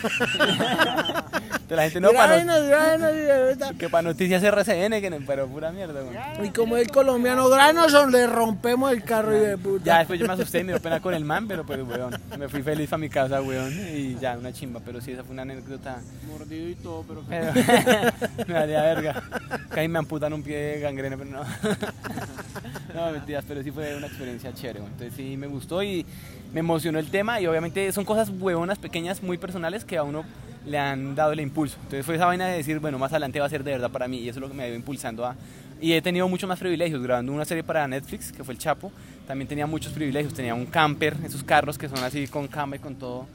Entonces 1.65 1.77
la 1.77 1.83
gente 1.85 2.01
no, 2.01 2.13
para 2.13 2.45
Grábenos, 2.45 2.69
grábenos, 2.69 3.73
que 3.79 3.89
para 3.89 4.03
noticias 4.03 4.43
RCN, 4.43 5.01
que 5.01 5.11
no, 5.11 5.19
pero 5.27 5.47
pura 5.47 5.71
mierda, 5.73 6.01
güey. 6.03 6.49
Y 6.49 6.51
como 6.51 6.77
el 6.77 6.91
colombiano 6.91 7.49
Granoson, 7.49 8.11
le 8.13 8.27
rompemos 8.27 8.93
el 8.93 9.03
carro 9.05 9.37
y 9.37 9.41
de 9.41 9.59
puta. 9.59 9.85
Ya 9.85 9.99
después 9.99 10.19
yo 10.19 10.27
me 10.27 10.33
asusté 10.33 10.61
y 10.61 10.65
me 10.65 10.73
dio 10.73 10.83
pena 10.83 11.01
con 11.01 11.15
el 11.15 11.25
man, 11.25 11.47
pero 11.49 11.65
pues, 11.65 11.81
weón, 11.83 12.15
me 12.39 12.49
fui 12.49 12.63
feliz 12.63 12.89
para 12.91 12.99
mi 12.99 13.09
casa, 13.09 13.41
weón, 13.43 13.73
y 13.95 14.17
ya, 14.21 14.37
una 14.37 14.53
chimba, 14.53 14.81
pero 14.85 15.01
sí, 15.01 15.13
esa 15.13 15.23
fue 15.25 15.33
una 15.33 15.43
anécdota. 15.43 16.01
Mordido 16.29 16.69
y 16.69 16.75
todo, 16.75 17.05
pero 17.07 17.23
Pero, 17.29 17.53
me 18.47 18.55
valía 18.55 18.83
verga. 18.83 19.23
Casi 19.71 19.89
me 19.89 19.99
amputan 19.99 20.33
un 20.33 20.43
pie 20.43 20.57
de 20.57 20.81
gangrena, 20.81 21.17
pero 21.17 21.31
no. 21.31 21.43
No, 22.95 23.11
mentiras, 23.11 23.45
pero 23.49 23.61
sí 23.63 23.73
fue 23.73 23.97
una 23.97 24.07
experiencia 24.07 24.53
chévere. 24.55 24.79
güey. 24.79 24.93
Entonces 24.93 25.15
sí 25.17 25.37
me 25.37 25.49
gustó 25.49 25.83
y 25.83 26.07
me 26.53 26.61
emocionó 26.61 27.01
el 27.01 27.11
tema 27.11 27.41
y 27.41 27.47
obviamente 27.49 27.91
son 27.91 28.05
cosas 28.05 28.31
huevonas, 28.31 28.79
pequeñas, 28.79 29.21
muy 29.21 29.37
personales 29.37 29.85
que 29.85 29.99
a 29.99 30.05
uno 30.05 30.25
le 30.67 30.79
han 30.79 31.15
dado 31.15 31.33
el 31.33 31.41
impulso. 31.41 31.77
Entonces 31.83 32.05
fue 32.05 32.17
esa 32.17 32.27
vaina 32.27 32.47
de 32.47 32.57
decir, 32.57 32.79
bueno, 32.79 32.99
más 32.99 33.13
adelante 33.13 33.41
va 33.41 33.47
a 33.47 33.51
ser 33.51 33.65
de 33.65 33.73
verdad 33.73 33.91
para 33.91 34.09
mí 34.09 34.19
y 34.19 34.29
eso 34.29 34.39
es 34.39 34.43
lo 34.43 34.49
que 34.49 34.55
me 34.55 34.65
ha 34.65 34.69
ido 34.69 34.77
impulsando 34.77 35.27
a... 35.27 35.37
Y 35.81 35.93
he 35.93 36.01
tenido 36.01 36.29
muchos 36.29 36.49
más 36.49 36.59
privilegios, 36.59 37.03
grabando 37.03 37.33
una 37.33 37.45
serie 37.45 37.63
para 37.63 37.87
Netflix, 37.87 38.33
que 38.33 38.43
fue 38.43 38.55
El 38.55 38.59
Chapo, 38.59 38.91
también 39.27 39.49
tenía 39.49 39.67
muchos 39.67 39.93
privilegios, 39.93 40.33
tenía 40.33 40.55
un 40.55 40.67
camper, 40.67 41.17
esos 41.25 41.43
carros 41.43 41.77
que 41.77 41.89
son 41.89 41.99
así 41.99 42.27
con 42.29 42.49
cama 42.49 42.77
y 42.77 42.79
con 42.79 42.95
todo. 42.95 43.27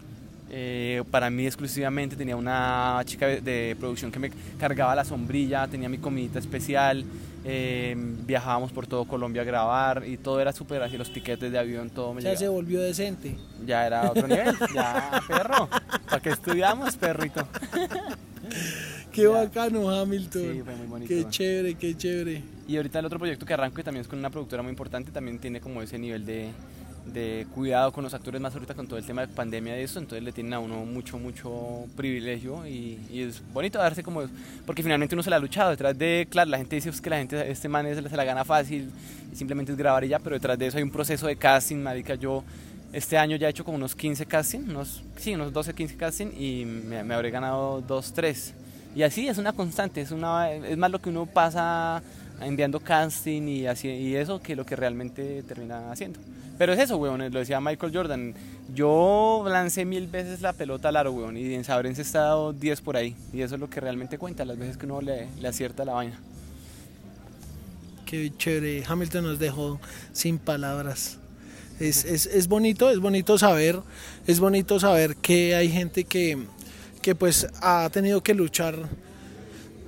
Eh, 0.52 1.04
para 1.12 1.30
mí 1.30 1.46
exclusivamente 1.46 2.16
tenía 2.16 2.36
una 2.36 3.02
chica 3.06 3.28
de, 3.28 3.76
producción 3.80 4.12
que 4.12 4.20
me 4.20 4.32
cargaba 4.60 4.96
la 4.96 5.06
sombrilla, 5.06 5.68
tenía 5.68 5.90
mi 5.90 6.00
comidita 6.00 6.40
especial, 6.40 7.06
eh, 7.46 7.96
viajábamos 8.26 8.72
por 8.72 8.88
todo 8.88 9.06
Colombia 9.06 9.44
a 9.44 9.46
grabar 9.46 10.04
y 10.08 10.18
todo 10.18 10.40
era 10.40 10.52
súper 10.52 10.82
así, 10.82 10.98
los 10.98 11.14
tiquetes 11.14 11.52
de 11.52 11.60
avión, 11.60 11.90
todo 11.92 12.14
me 12.14 12.22
Ya 12.22 12.36
se 12.36 12.48
volvió 12.48 12.82
decente. 12.82 13.36
Ya 13.66 13.86
era 13.86 14.10
otro 14.10 14.28
nivel, 14.28 14.56
ya 14.74 15.22
perro, 15.28 15.70
¿para 16.10 16.22
qué 16.22 16.30
estudiamos, 16.30 16.96
perrito? 16.98 17.48
Qué 19.12 19.26
bacano, 19.28 19.90
Hamilton. 19.90 20.54
Sí, 20.54 20.62
fue 20.64 20.76
muy 20.76 20.88
bonito. 20.88 21.10
Qué 21.10 21.26
chévere, 21.30 21.76
qué 21.76 21.98
chévere. 21.98 22.44
Y 22.68 22.78
ahorita 22.78 23.00
el 23.00 23.06
otro 23.06 23.18
proyecto 23.18 23.46
que 23.46 23.54
arranco, 23.54 23.76
que 23.76 23.84
también 23.84 24.02
es 24.02 24.08
con 24.08 24.20
una 24.20 24.30
productora 24.30 24.62
muy 24.62 24.70
importante, 24.70 25.12
también 25.12 25.40
tiene 25.40 25.60
como 25.60 25.82
ese 25.82 25.98
nivel 25.98 26.26
de, 26.26 26.52
de 27.06 27.48
cuidado 27.56 27.92
con 27.92 28.04
los 28.04 28.14
actores, 28.14 28.40
más 28.40 28.54
ahorita 28.54 28.74
con 28.76 28.88
todo 28.88 29.00
el 29.00 29.06
tema 29.06 29.22
de 29.22 29.28
pandemia 29.28 29.80
y 29.80 29.84
eso, 29.84 30.00
entonces 30.00 30.24
le 30.24 30.32
tienen 30.32 30.54
a 30.54 30.60
uno 30.60 30.86
mucho, 30.86 31.18
mucho 31.18 31.86
privilegio 31.96 32.68
y, 32.68 33.00
y 33.12 33.22
es 33.24 33.42
bonito 33.52 33.80
darse 33.80 34.04
como, 34.04 34.24
porque 34.66 34.84
finalmente 34.84 35.16
uno 35.16 35.24
se 35.24 35.30
la 35.30 35.38
ha 35.38 35.40
luchado, 35.40 35.72
detrás 35.72 35.98
de, 35.98 36.28
claro, 36.30 36.50
la 36.52 36.58
gente 36.58 36.76
dice 36.76 36.90
"Es 36.90 37.02
que 37.02 37.10
la 37.10 37.18
gente, 37.18 37.50
este 37.50 37.68
man 37.68 37.86
es- 37.88 37.98
se 37.98 38.16
la 38.18 38.24
gana 38.24 38.46
fácil, 38.46 38.92
y 39.32 39.36
simplemente 39.36 39.72
es 39.72 39.78
grabar 39.78 40.04
y 40.04 40.10
ya, 40.10 40.20
pero 40.20 40.36
detrás 40.36 40.58
de 40.60 40.68
eso 40.68 40.78
hay 40.78 40.84
un 40.84 40.92
proceso 40.92 41.26
de 41.28 41.36
casting, 41.36 41.78
marica, 41.78 42.16
yo 42.16 42.44
este 42.94 43.18
año 43.18 43.36
ya 43.38 43.48
he 43.48 43.52
hecho 43.52 43.64
como 43.64 43.78
unos 43.78 43.96
15 43.96 44.26
casting, 44.26 44.62
unos, 44.70 45.04
sí, 45.18 45.36
unos 45.36 45.54
12, 45.54 45.74
15 45.74 45.96
casting 45.96 46.28
y 46.38 46.66
me, 46.66 47.04
me 47.04 47.14
habré 47.14 47.30
ganado 47.32 47.82
2, 47.82 48.14
3. 48.14 48.54
Y 48.96 49.04
así 49.04 49.28
es 49.28 49.38
una 49.38 49.54
constante, 49.54 50.02
es, 50.02 50.12
una, 50.12 50.52
es 50.52 50.76
más 50.78 50.90
lo 50.90 51.00
que 51.00 51.10
uno 51.10 51.28
pasa 51.28 52.02
enviando 52.42 52.80
casting 52.80 53.44
y, 53.48 53.68
así, 53.68 53.88
y 53.88 54.16
eso 54.16 54.42
que 54.42 54.56
lo 54.56 54.66
que 54.66 54.76
realmente 54.76 55.44
termina 55.44 55.92
haciendo. 55.92 56.20
Pero 56.58 56.74
es 56.74 56.80
eso, 56.80 56.98
weón, 56.98 57.20
lo 57.32 57.40
decía 57.40 57.62
Michael 57.62 57.96
Jordan. 57.96 58.34
Yo 58.74 59.46
lancé 59.48 59.86
mil 59.86 60.08
veces 60.08 60.42
la 60.42 60.52
pelota 60.52 60.90
al 60.90 60.98
aro, 60.98 61.14
weón, 61.14 61.38
y 61.38 61.54
en 61.54 61.64
Sabrense 61.64 62.02
he 62.02 62.04
estado 62.04 62.52
10 62.52 62.82
por 62.82 62.98
ahí. 62.98 63.16
Y 63.32 63.42
eso 63.42 63.56
es 63.56 63.62
lo 63.62 63.70
que 63.70 63.80
realmente 63.80 64.18
cuenta, 64.18 64.44
las 64.44 64.58
veces 64.58 64.76
que 64.76 64.86
uno 64.86 65.02
le, 65.02 65.28
le 65.40 65.48
acierta 65.48 65.86
la 65.86 65.94
vaina. 65.94 66.20
Qué 68.06 68.34
chévere. 68.38 68.84
Hamilton 68.88 69.24
nos 69.24 69.40
dejó 69.40 69.80
sin 70.12 70.38
palabras. 70.38 71.18
Es, 71.80 72.04
es, 72.04 72.26
es 72.26 72.48
bonito, 72.50 72.90
es 72.90 73.00
bonito 73.00 73.38
saber, 73.38 73.80
es 74.28 74.42
bonito 74.42 74.82
saber 74.82 75.16
que 75.16 75.56
hay 75.56 75.70
gente 75.70 76.04
que, 76.04 76.38
que 77.02 77.16
pues 77.16 77.48
ha 77.62 77.90
tenido 77.90 78.22
que 78.22 78.34
luchar 78.34 78.90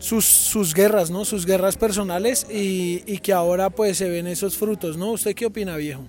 sus, 0.01 0.25
sus 0.25 0.73
guerras, 0.73 1.09
¿no? 1.09 1.23
Sus 1.23 1.45
guerras 1.45 1.77
personales 1.77 2.45
y, 2.51 3.03
y 3.05 3.19
que 3.19 3.31
ahora 3.31 3.69
pues 3.69 3.97
se 3.97 4.09
ven 4.09 4.27
esos 4.27 4.57
frutos, 4.57 4.97
¿no? 4.97 5.11
¿Usted 5.11 5.33
qué 5.33 5.45
opina, 5.45 5.77
viejo? 5.77 6.03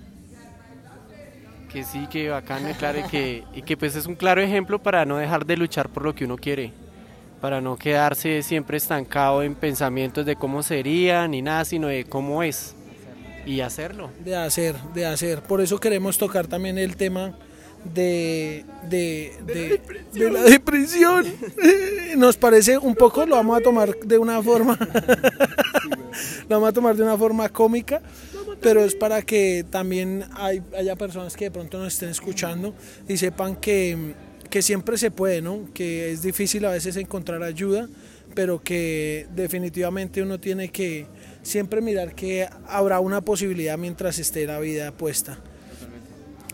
que 1.73 1.85
sí, 1.85 2.07
que 2.11 2.29
bacán, 2.29 2.71
y 2.71 2.75
claro, 2.75 2.99
y 3.01 3.03
que, 3.05 3.45
y 3.55 3.63
que 3.63 3.79
pues 3.79 3.97
es 3.97 4.05
un 4.05 4.15
claro 4.15 4.43
ejemplo 4.43 4.79
para 4.79 5.07
no 5.07 5.17
dejar 5.17 5.47
de 5.47 5.57
luchar 5.57 5.89
por 5.89 6.05
lo 6.05 6.15
que 6.15 6.27
uno 6.27 6.37
quiere, 6.37 6.71
para 7.41 7.63
no 7.63 7.77
quedarse 7.79 8.43
siempre 8.43 8.77
estancado 8.77 9.43
en 9.43 9.55
pensamientos 9.55 10.27
de 10.27 10.37
cómo 10.37 10.63
sería 10.63 11.27
ni 11.29 11.41
nada, 11.41 11.65
sino 11.65 11.87
de 11.87 12.05
cómo 12.05 12.43
es 12.43 12.75
y 13.47 13.61
hacerlo. 13.61 14.11
De 14.23 14.37
hacer, 14.37 14.77
de 14.95 15.07
hacer. 15.07 15.43
Por 15.43 15.63
eso 15.63 15.81
queremos 15.81 16.19
tocar 16.19 16.47
también 16.47 16.77
el 16.77 16.97
tema 16.97 17.35
de, 17.85 18.65
de, 18.89 19.33
de, 19.47 19.81
de 20.13 20.31
la 20.31 20.43
depresión. 20.43 21.27
Nos 22.17 22.37
parece 22.37 22.79
un 22.79 22.95
poco, 22.95 23.27
lo 23.27 23.37
vamos 23.37 23.59
a 23.59 23.63
tomar 23.63 23.99
de 23.99 24.19
una 24.19 24.43
forma, 24.43 24.79
lo 26.49 26.57
vamos 26.57 26.69
a 26.69 26.73
tomar 26.73 26.97
de 26.97 27.03
una 27.03 27.17
forma 27.17 27.49
cómica, 27.49 28.03
pero 28.61 28.85
es 28.85 28.95
para 28.95 29.23
que 29.23 29.65
también 29.69 30.25
hay, 30.35 30.63
haya 30.77 30.97
personas 30.97 31.37
que 31.37 31.47
de 31.47 31.51
pronto 31.51 31.79
nos 31.79 31.95
estén 31.95 32.11
escuchando 32.11 32.75
y 33.09 33.17
sepan 33.17 33.57
que, 33.57 34.15
que 34.49 34.63
siempre 34.63 34.99
se 34.99 35.11
puede, 35.11 35.43
¿no? 35.43 35.69
Que 35.75 36.13
es 36.13 36.23
difícil 36.23 36.65
a 36.65 36.71
veces 36.71 36.97
encontrar 36.97 37.43
ayuda, 37.43 37.89
pero 38.35 38.63
que 38.63 39.27
definitivamente 39.35 40.23
uno 40.23 40.39
tiene 40.39 40.69
que 40.69 41.07
siempre 41.43 41.81
mirar 41.81 42.15
que 42.15 42.49
habrá 42.69 43.01
una 43.01 43.21
posibilidad 43.21 43.77
mientras 43.77 44.19
esté 44.19 44.47
la 44.47 44.61
vida 44.61 44.93
puesta. 44.93 45.39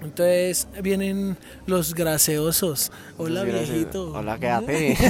Entonces 0.03 0.69
vienen 0.83 1.37
los 1.67 1.95
graseosos. 1.95 2.93
Hola 3.17 3.43
viejito. 3.45 4.13
Hola, 4.13 4.39
quédate. 4.39 4.97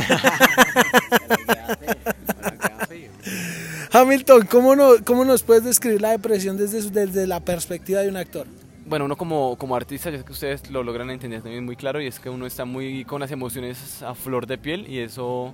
Hamilton, 3.93 4.47
¿cómo, 4.51 4.77
no, 4.77 4.91
¿cómo 5.05 5.25
nos 5.25 5.43
puedes 5.43 5.65
describir 5.65 6.01
la 6.01 6.11
depresión 6.11 6.57
desde, 6.57 6.83
su- 6.83 6.91
desde 6.91 7.27
la 7.27 7.41
perspectiva 7.41 8.01
de 8.01 8.09
un 8.09 8.17
actor? 8.17 8.47
Bueno, 8.87 9.05
uno 9.05 9.17
como, 9.17 9.57
como 9.57 9.77
artista, 9.77 10.11
yo 10.11 10.19
sé 10.19 10.25
que 10.25 10.33
ustedes 10.33 10.71
lo 10.71 10.83
logran 10.83 11.11
entender 11.11 11.43
también 11.43 11.65
muy 11.65 11.77
claro, 11.77 12.01
y 12.01 12.07
es 12.07 12.19
que 12.19 12.31
uno 12.31 12.47
está 12.47 12.65
muy 12.65 13.05
con 13.05 13.21
las 13.21 13.31
emociones 13.31 14.03
a 14.03 14.15
flor 14.15 14.47
de 14.47 14.57
piel, 14.59 14.87
y 14.89 14.99
eso 15.01 15.53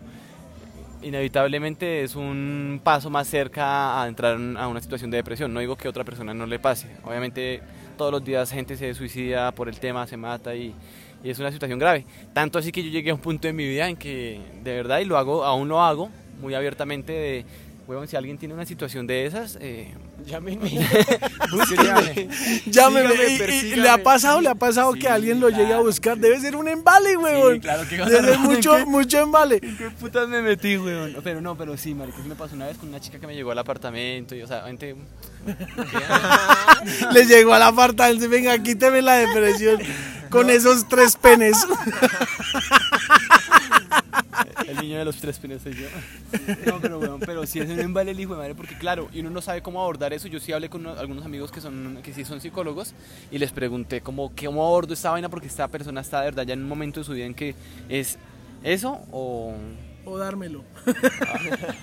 inevitablemente 1.02 2.02
es 2.02 2.14
un 2.16 2.80
paso 2.82 3.10
más 3.10 3.26
cerca 3.28 4.00
a 4.02 4.08
entrar 4.08 4.38
a 4.56 4.68
una 4.68 4.80
situación 4.80 5.10
de 5.10 5.16
depresión. 5.18 5.52
No 5.52 5.60
digo 5.60 5.76
que 5.76 5.86
a 5.88 5.90
otra 5.90 6.04
persona 6.04 6.32
no 6.32 6.46
le 6.46 6.58
pase. 6.58 6.88
Obviamente 7.04 7.60
todos 7.94 8.12
los 8.12 8.24
días 8.24 8.50
gente 8.50 8.76
se 8.76 8.94
suicida 8.94 9.52
por 9.52 9.68
el 9.68 9.78
tema, 9.78 10.06
se 10.06 10.16
mata 10.16 10.54
y, 10.54 10.74
es 11.22 11.38
una 11.38 11.50
situación 11.50 11.78
grave. 11.78 12.04
Tanto 12.34 12.58
así 12.58 12.70
que 12.70 12.82
yo 12.82 12.90
llegué 12.90 13.10
a 13.10 13.14
un 13.14 13.20
punto 13.20 13.48
en 13.48 13.56
mi 13.56 13.66
vida 13.66 13.88
en 13.88 13.96
que 13.96 14.40
de 14.62 14.74
verdad, 14.74 14.98
y 14.98 15.06
lo 15.06 15.16
hago, 15.16 15.44
aún 15.44 15.68
lo 15.68 15.80
hago 15.80 16.10
muy 16.40 16.54
abiertamente, 16.54 17.12
de, 17.12 17.44
bueno, 17.86 18.06
si 18.06 18.16
alguien 18.16 18.36
tiene 18.36 18.52
una 18.52 18.66
situación 18.66 19.06
de 19.06 19.24
esas, 19.24 19.56
eh, 19.60 19.88
Llámeme. 20.26 20.68
Sígame, 21.68 22.26
Y-. 23.52 23.76
¿Le 23.76 23.88
ha 23.88 24.02
pasado, 24.02 24.40
le 24.40 24.48
ha 24.48 24.54
pasado 24.54 24.92
Sí, 24.94 25.00
que 25.00 25.08
alguien 25.08 25.40
lo 25.40 25.50
llegue 25.50 25.72
a 25.72 25.80
buscar? 25.80 26.16
Debe 26.18 26.40
ser 26.40 26.56
un 26.56 26.68
embale, 26.68 27.16
huevón. 27.16 27.60
claro 27.60 27.88
que 27.88 27.96
Debe 27.96 28.20
ser 28.22 28.38
mucho, 28.38 28.86
mucho 28.86 29.20
embale. 29.20 29.60
¿En 29.62 29.76
qué 29.76 29.90
putas 29.90 30.28
me 30.28 30.42
metí, 30.42 30.76
weón? 30.76 31.16
Pero 31.22 31.40
no, 31.40 31.56
pero 31.56 31.76
sí, 31.76 31.94
marica, 31.94 32.18
sí 32.22 32.28
me 32.28 32.34
pasó 32.34 32.54
una 32.54 32.66
vez 32.66 32.78
con 32.78 32.88
una 32.88 33.00
chica 33.00 33.18
que 33.18 33.26
me 33.26 33.34
llegó 33.34 33.50
al 33.52 33.58
apartamento 33.58 34.34
y, 34.34 34.42
o 34.42 34.46
sea, 34.46 34.62
gente... 34.62 34.96
Le 37.12 37.26
llegó 37.26 37.52
al 37.54 37.62
apartamento, 37.62 38.28
venga, 38.28 38.56
quíteme 38.62 39.02
la 39.02 39.16
depresión 39.16 39.78
con 40.30 40.48
esos 40.50 40.88
tres 40.88 41.16
penes. 41.16 41.56
El 44.68 44.76
niño 44.78 44.98
de 44.98 45.04
los 45.04 45.16
tres 45.16 45.38
penes 45.38 45.62
soy 45.62 45.74
yo. 45.74 45.86
No, 46.66 46.80
pero 46.80 46.98
weón, 46.98 47.20
pero 47.20 47.46
sí 47.46 47.60
es 47.60 47.68
un 47.70 47.80
embale 47.80 48.10
el 48.12 48.20
hijo 48.20 48.32
de 48.32 48.38
madre, 48.38 48.54
porque 48.54 48.76
claro, 48.78 49.08
y 49.12 49.20
uno 49.20 49.30
no 49.30 49.40
sabe 49.42 49.62
cómo 49.62 49.80
abordar 49.80 50.12
eso. 50.12 50.28
Yo 50.28 50.40
sí 50.40 50.52
hablé 50.52 50.68
con 50.68 50.80
uno- 50.82 50.98
algunos 50.98 51.24
amigos 51.24 51.50
que 51.52 51.60
son 51.60 51.98
que 52.02 52.12
sí 52.14 52.24
son 52.24 52.40
psicólogos 52.40 52.94
y 53.30 53.38
les 53.38 53.52
pregunté 53.52 54.00
cómo, 54.00 54.32
cómo 54.38 54.64
abordo 54.66 54.94
esta 54.94 55.10
vaina 55.10 55.28
porque 55.28 55.46
esta 55.48 55.68
persona 55.68 56.00
está 56.00 56.20
de 56.20 56.26
verdad 56.26 56.44
ya 56.44 56.54
en 56.54 56.62
un 56.62 56.68
momento 56.68 57.00
de 57.00 57.04
su 57.04 57.12
vida 57.12 57.26
en 57.26 57.34
que 57.34 57.54
es 57.88 58.18
eso 58.62 59.00
o... 59.12 59.54
O 60.06 60.18
dármelo. 60.18 60.62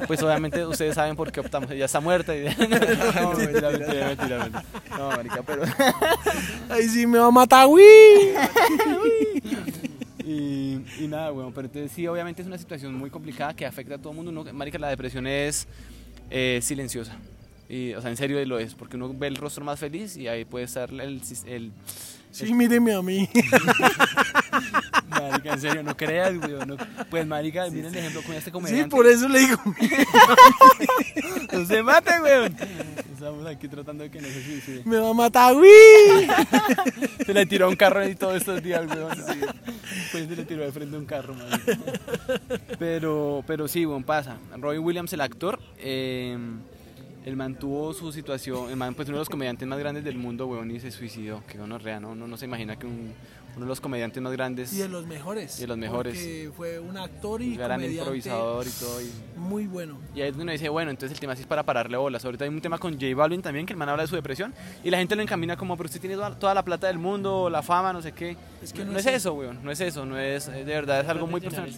Pues 0.06 0.22
obviamente 0.22 0.64
ustedes 0.64 0.94
saben 0.94 1.16
por 1.16 1.32
qué 1.32 1.40
optamos. 1.40 1.72
Ella 1.72 1.86
está 1.86 2.00
muerta 2.00 2.36
y... 2.36 2.46
No, 2.46 3.34
mentira, 3.36 3.72
mentira, 3.72 4.08
mentira, 4.10 4.38
mentira. 4.40 4.64
No, 4.96 5.10
marica, 5.10 5.42
pero... 5.42 5.64
Ahí 6.70 6.88
sí 6.88 7.08
me 7.08 7.18
va 7.18 7.28
a 7.28 7.32
matar, 7.32 7.66
uy. 7.68 7.82
Y, 11.00 11.08
nada, 11.08 11.32
bueno, 11.32 11.52
pero 11.54 11.68
entonces 11.68 11.92
sí, 11.92 12.08
obviamente 12.08 12.42
es 12.42 12.48
una 12.48 12.58
situación 12.58 12.94
muy 12.96 13.10
complicada 13.10 13.54
que 13.56 13.66
afecta 13.66 13.96
a 13.96 13.98
todo 13.98 14.10
el 14.10 14.16
mundo. 14.16 14.32
Uno, 14.32 14.54
marica, 14.54 14.78
la 14.78 14.90
depresión 14.90 15.28
es 15.28 15.68
eh, 16.30 16.60
silenciosa. 16.62 17.18
Y, 17.70 17.94
o 17.94 18.02
sea, 18.02 18.10
en 18.10 18.18
serio 18.18 18.44
lo 18.46 18.60
es, 18.60 18.76
porque 18.76 18.98
uno 18.98 19.14
ve 19.14 19.28
el 19.28 19.36
rostro 19.36 19.64
más 19.64 19.80
feliz 19.80 20.18
y 20.18 20.28
ahí 20.28 20.46
puede 20.46 20.66
estar 20.66 20.90
el... 20.90 21.22
el 21.46 21.72
Sí, 22.32 22.54
míreme 22.54 22.94
a 22.94 23.02
mí. 23.02 23.30
marica, 25.30 25.54
en 25.54 25.62
serio, 25.62 25.84
no 25.84 25.96
creas, 25.96 26.38
güey. 26.38 26.54
No, 26.66 26.78
pues, 27.10 27.26
marica, 27.28 27.70
miren 27.70 27.94
el 27.94 27.98
ejemplo 27.98 28.22
con 28.24 28.34
este 28.36 28.46
Sí, 28.46 28.52
comediante. 28.52 28.90
por 28.90 29.08
eso 29.08 29.28
le 29.28 29.40
digo. 29.40 29.58
No 31.52 31.66
se 31.66 31.84
mate, 31.84 32.18
güey. 32.20 32.52
Estamos 33.14 33.46
aquí 33.46 33.68
tratando 33.68 34.04
de 34.04 34.10
que 34.10 34.22
no 34.22 34.28
se 34.28 34.44
suicide. 34.44 34.82
Me 34.86 34.98
va 34.98 35.10
a 35.10 35.14
matar, 35.14 35.54
uy. 35.56 35.68
Se 37.26 37.34
le 37.34 37.46
tiró 37.46 37.66
a 37.66 37.70
un 37.70 37.76
carro 37.76 38.08
y 38.08 38.16
todos 38.16 38.38
estos 38.38 38.64
días. 38.64 38.82
Sí. 39.28 39.40
Pues 40.12 40.28
se 40.28 40.36
le 40.36 40.46
tiró 40.46 40.64
de 40.64 40.72
frente 40.72 40.96
a 40.96 41.00
un 41.00 41.06
carro, 41.06 41.34
marica. 41.36 41.78
Pero, 42.80 43.44
pero 43.46 43.68
sí, 43.68 43.86
bueno, 43.86 44.06
pasa. 44.06 44.38
Robin 44.58 44.80
Williams, 44.80 45.14
el 45.14 45.22
actor, 45.22 45.60
eh, 45.78 46.38
él 47.26 47.36
mantuvo 47.36 47.94
su 47.94 48.12
situación, 48.12 48.70
el 48.72 48.76
man, 48.78 48.96
pues 48.96 49.08
uno 49.10 49.18
de 49.18 49.22
los 49.22 49.30
comediantes 49.30 49.68
más 49.68 49.78
grandes 49.78 50.04
del 50.04 50.18
mundo, 50.18 50.48
weón, 50.48 50.72
y 50.72 50.80
se 50.80 50.90
suicidó. 50.90 51.44
Que 51.48 51.60
uno 51.60 51.78
rea, 51.78 52.00
¿no? 52.00 52.12
Uno 52.12 52.28
no 52.28 52.38
se 52.38 52.46
imagina 52.46 52.78
que 52.78 52.88
un, 52.88 53.14
uno 53.56 53.66
de 53.66 53.70
los 53.70 53.82
comediantes 53.82 54.22
más 54.24 54.32
grandes, 54.34 54.72
Y 54.74 54.78
de 54.78 54.90
los 54.90 55.06
mejores. 55.06 55.58
Y 55.58 55.62
de 55.62 55.68
los 55.68 55.78
mejores. 55.78 56.14
Porque 56.16 56.52
fue 56.56 56.80
un 56.80 56.98
actor 56.98 57.42
y 57.42 57.50
un 57.52 57.56
gran 57.58 57.72
comediante 57.72 57.98
improvisador 58.00 58.66
y 58.68 58.70
todo. 58.72 59.02
y- 59.02 59.12
muy 59.52 59.68
bueno. 59.68 59.98
y 60.16 60.22
ahí 60.22 60.30
es 60.30 60.34
donde 60.34 60.44
uno 60.44 60.52
dice, 60.54 60.70
bueno, 60.70 60.92
entonces 60.92 61.14
el 61.14 61.20
tema 61.20 61.36
sí 61.36 61.42
es 61.42 61.48
para 61.48 61.64
pararle 61.64 61.98
bolas. 61.98 62.24
Ahorita 62.24 62.46
hay 62.46 62.50
un 62.50 62.62
tema 62.62 62.78
con 62.78 62.94
J 62.94 63.14
Balvin 63.16 63.42
también, 63.42 63.66
que 63.66 63.74
el 63.74 63.78
man 63.78 63.90
habla 63.90 64.04
de 64.04 64.08
su 64.08 64.16
depresión, 64.16 64.54
y 64.84 64.90
la 64.90 64.98
gente 64.98 65.16
lo 65.16 65.22
encamina 65.22 65.58
como, 65.58 65.76
pero 65.76 65.88
usted 65.88 66.00
tiene 66.00 66.16
toda, 66.16 66.34
toda 66.36 66.54
la 66.54 66.64
plata 66.64 66.88
del 66.88 66.98
mundo, 66.98 67.50
la 67.50 67.62
fama, 67.62 67.92
no 67.92 68.02
sé 68.02 68.14
qué. 68.14 68.38
Es 68.64 68.72
que 68.72 68.86
no, 68.86 68.94
no 68.94 69.00
es 69.00 69.06
es 69.06 69.16
eso, 69.16 69.34
weón, 69.34 69.60
no 69.64 69.72
es 69.72 69.82
eso, 69.82 70.06
no 70.06 70.18
es, 70.18 70.48
es 70.48 70.66
de 70.66 70.74
verdad, 70.74 71.02
es 71.02 71.10
algo 71.10 71.28
muy 71.28 71.42
personal. 71.42 71.70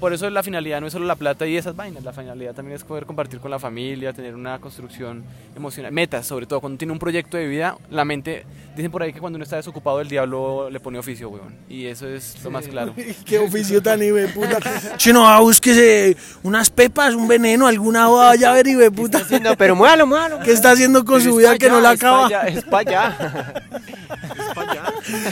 Por 0.00 0.12
eso 0.12 0.28
la 0.30 0.42
finalidad 0.42 0.80
no 0.80 0.86
es 0.86 0.92
solo 0.92 1.06
la 1.06 1.14
plata 1.14 1.46
y 1.46 1.56
esas 1.56 1.76
vainas, 1.76 2.02
la 2.02 2.12
finalidad 2.12 2.54
también 2.54 2.76
es 2.76 2.84
poder 2.84 3.06
compartir 3.06 3.38
con 3.38 3.50
la 3.50 3.58
familia, 3.58 4.12
tener 4.12 4.34
una 4.34 4.58
construcción 4.58 5.24
emocional, 5.54 5.92
metas, 5.92 6.26
sobre 6.26 6.46
todo 6.46 6.60
cuando 6.60 6.78
tiene 6.78 6.92
un 6.92 6.98
proyecto 6.98 7.36
de 7.36 7.46
vida, 7.46 7.76
la 7.90 8.04
mente, 8.04 8.44
dicen 8.74 8.90
por 8.90 9.02
ahí 9.02 9.12
que 9.12 9.20
cuando 9.20 9.36
uno 9.36 9.44
está 9.44 9.56
desocupado 9.56 10.00
el 10.00 10.08
diablo 10.08 10.68
le 10.70 10.80
pone 10.80 10.98
oficio, 10.98 11.28
weón, 11.28 11.54
y 11.68 11.86
eso 11.86 12.08
es 12.08 12.42
lo 12.42 12.50
más 12.50 12.66
claro. 12.66 12.94
Qué 13.24 13.38
oficio 13.38 13.82
tan 13.82 14.02
hijo 14.02 14.16
puta. 14.34 14.58
Chino, 14.96 15.26
ah, 15.26 15.40
búsquese 15.40 16.16
unas 16.42 16.70
pepas, 16.70 16.95
un 17.14 17.28
veneno, 17.28 17.66
alguna 17.66 18.08
vaya 18.08 18.50
a 18.50 18.54
ver, 18.54 18.66
hijo 18.66 18.80
de 18.80 18.90
puta. 18.90 19.22
No, 19.42 19.56
pero 19.56 19.76
muévalo, 19.76 20.06
muévalo. 20.06 20.40
¿Qué 20.40 20.52
está 20.52 20.72
haciendo 20.72 21.04
con 21.04 21.20
su 21.20 21.36
vida 21.36 21.56
que 21.58 21.68
no 21.68 21.80
la 21.80 21.90
acaba? 21.90 22.28
Es 22.46 22.64
para 22.64 22.90
allá. 22.90 23.54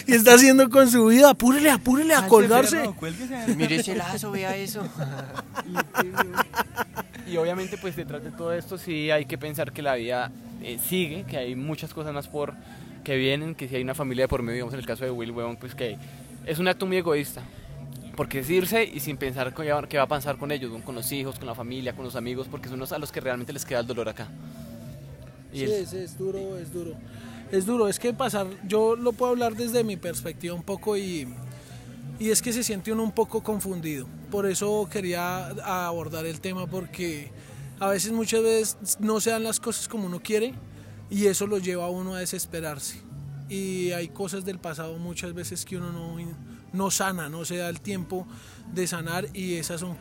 ¿Qué 0.06 0.14
está 0.14 0.34
haciendo 0.34 0.68
con 0.70 0.90
su 0.90 1.06
vida? 1.06 1.30
Apúrele, 1.30 1.70
apúrele 1.70 2.14
a 2.14 2.26
colgarse. 2.26 2.82
Mire 3.56 3.76
ese 3.76 3.94
lazo, 3.94 4.30
vea 4.30 4.56
eso. 4.56 4.82
Y 7.26 7.36
obviamente 7.36 7.78
pues 7.78 7.96
detrás 7.96 8.22
de 8.22 8.30
todo 8.30 8.52
esto 8.52 8.76
sí 8.78 9.10
hay 9.10 9.24
que 9.24 9.38
pensar 9.38 9.72
que 9.72 9.82
la 9.82 9.94
vida 9.94 10.30
eh, 10.62 10.78
sigue, 10.86 11.24
que 11.24 11.38
hay 11.38 11.54
muchas 11.54 11.94
cosas 11.94 12.12
más 12.12 12.28
por 12.28 12.54
que 13.02 13.16
vienen, 13.16 13.54
que 13.54 13.68
si 13.68 13.76
hay 13.76 13.82
una 13.82 13.94
familia 13.94 14.24
de 14.24 14.28
por 14.28 14.42
medio, 14.42 14.54
digamos 14.54 14.74
en 14.74 14.80
el 14.80 14.86
caso 14.86 15.04
de 15.04 15.10
Will 15.10 15.30
Webon, 15.30 15.56
pues 15.56 15.74
que 15.74 15.96
es 16.46 16.58
un 16.58 16.68
acto 16.68 16.86
muy 16.86 16.96
egoísta. 16.96 17.42
Porque 18.16 18.40
es 18.40 18.50
irse 18.50 18.84
y 18.84 19.00
sin 19.00 19.16
pensar 19.16 19.54
qué 19.54 19.96
va 19.98 20.02
a 20.04 20.06
pasar 20.08 20.36
con 20.38 20.52
ellos, 20.52 20.70
con 20.84 20.94
los 20.94 21.10
hijos, 21.12 21.36
con 21.38 21.46
la 21.46 21.54
familia, 21.54 21.94
con 21.94 22.04
los 22.04 22.14
amigos, 22.16 22.46
porque 22.50 22.68
son 22.68 22.78
los 22.78 22.92
a 22.92 22.98
los 22.98 23.10
que 23.10 23.20
realmente 23.20 23.52
les 23.52 23.64
queda 23.64 23.80
el 23.80 23.86
dolor 23.86 24.08
acá. 24.08 24.28
Y 25.52 25.58
Sí, 25.58 25.64
el- 25.64 25.70
es, 25.72 25.92
es 25.92 26.18
duro, 26.18 26.58
es 26.58 26.72
duro. 26.72 26.92
Es 27.52 27.66
duro, 27.66 27.88
es 27.88 27.98
que 27.98 28.12
pasar, 28.12 28.46
yo 28.66 28.96
lo 28.96 29.12
puedo 29.12 29.32
hablar 29.32 29.54
desde 29.54 29.84
mi 29.84 29.96
perspectiva 29.96 30.54
un 30.54 30.62
poco 30.62 30.96
y, 30.96 31.28
y 32.18 32.30
es 32.30 32.40
que 32.42 32.52
se 32.52 32.64
siente 32.64 32.92
uno 32.92 33.02
un 33.02 33.12
poco 33.12 33.42
confundido. 33.42 34.06
Por 34.30 34.46
eso 34.46 34.88
quería 34.90 35.48
abordar 35.86 36.26
el 36.26 36.40
tema 36.40 36.66
porque 36.66 37.30
a 37.78 37.88
veces 37.88 38.12
muchas 38.12 38.42
veces 38.42 38.76
no 38.98 39.20
se 39.20 39.30
dan 39.30 39.44
las 39.44 39.60
cosas 39.60 39.86
como 39.88 40.06
uno 40.06 40.20
quiere 40.20 40.54
y 41.10 41.26
eso 41.26 41.46
lo 41.46 41.58
lleva 41.58 41.84
a 41.84 41.90
uno 41.90 42.14
a 42.14 42.20
desesperarse. 42.20 43.00
Y 43.48 43.92
hay 43.92 44.08
cosas 44.08 44.44
del 44.44 44.58
pasado 44.58 44.96
muchas 44.98 45.34
veces 45.34 45.64
que 45.64 45.76
uno 45.76 45.92
no, 45.92 46.16
no 46.72 46.90
sana, 46.90 47.28
no 47.28 47.44
se 47.44 47.56
da 47.58 47.68
el 47.68 47.80
tiempo 47.80 48.26
de 48.72 48.86
sanar 48.86 49.28
y 49.34 49.54
esas 49.54 49.80
son 49.80 49.96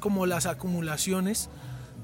como 0.00 0.26
las 0.26 0.46
acumulaciones 0.46 1.48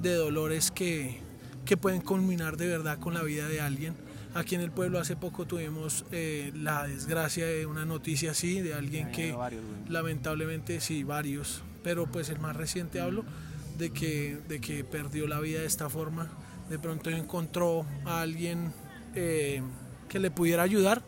de 0.01 0.15
dolores 0.15 0.71
que, 0.71 1.21
que 1.65 1.77
pueden 1.77 2.01
culminar 2.01 2.57
de 2.57 2.69
verdad 2.69 2.99
con 2.99 3.15
la 3.15 3.23
vida 3.23 3.49
de 3.49 3.61
alguien. 3.61 3.95
Aquí 4.35 4.55
en 4.55 4.61
el 4.61 4.71
pueblo 4.71 4.99
hace 5.01 5.17
poco 5.17 5.47
tuvimos 5.47 6.05
eh, 6.13 6.53
la 6.55 6.87
desgracia 6.87 7.47
de 7.47 7.67
una 7.67 7.85
noticia 7.85 8.33
así, 8.33 8.61
de 8.61 8.75
alguien 8.75 9.11
que 9.11 9.33
varios, 9.33 9.63
lamentablemente 9.89 10.81
sí, 10.81 11.03
varios, 11.03 11.63
pero 11.83 12.07
pues 12.07 12.29
el 12.29 12.39
más 12.39 12.55
reciente 12.55 13.01
hablo 13.01 13.25
de 13.79 13.91
que, 13.91 14.39
de 14.49 14.61
que 14.61 14.85
perdió 14.85 15.27
la 15.27 15.41
vida 15.41 15.61
de 15.61 15.67
esta 15.67 15.89
forma. 15.89 16.29
De 16.69 16.79
pronto 16.79 17.09
encontró 17.09 17.87
a 18.05 18.21
alguien 18.21 18.73
eh, 19.15 19.63
que 20.09 20.19
le 20.19 20.31
pudiera 20.31 20.63
ayudar. 20.63 21.03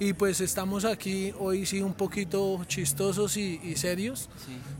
Y 0.00 0.14
pues 0.14 0.40
estamos 0.40 0.84
aquí 0.84 1.32
hoy 1.38 1.64
sí 1.64 1.80
un 1.80 1.94
poquito 1.94 2.60
chistosos 2.66 3.36
y, 3.36 3.60
y 3.62 3.76
serios 3.76 4.28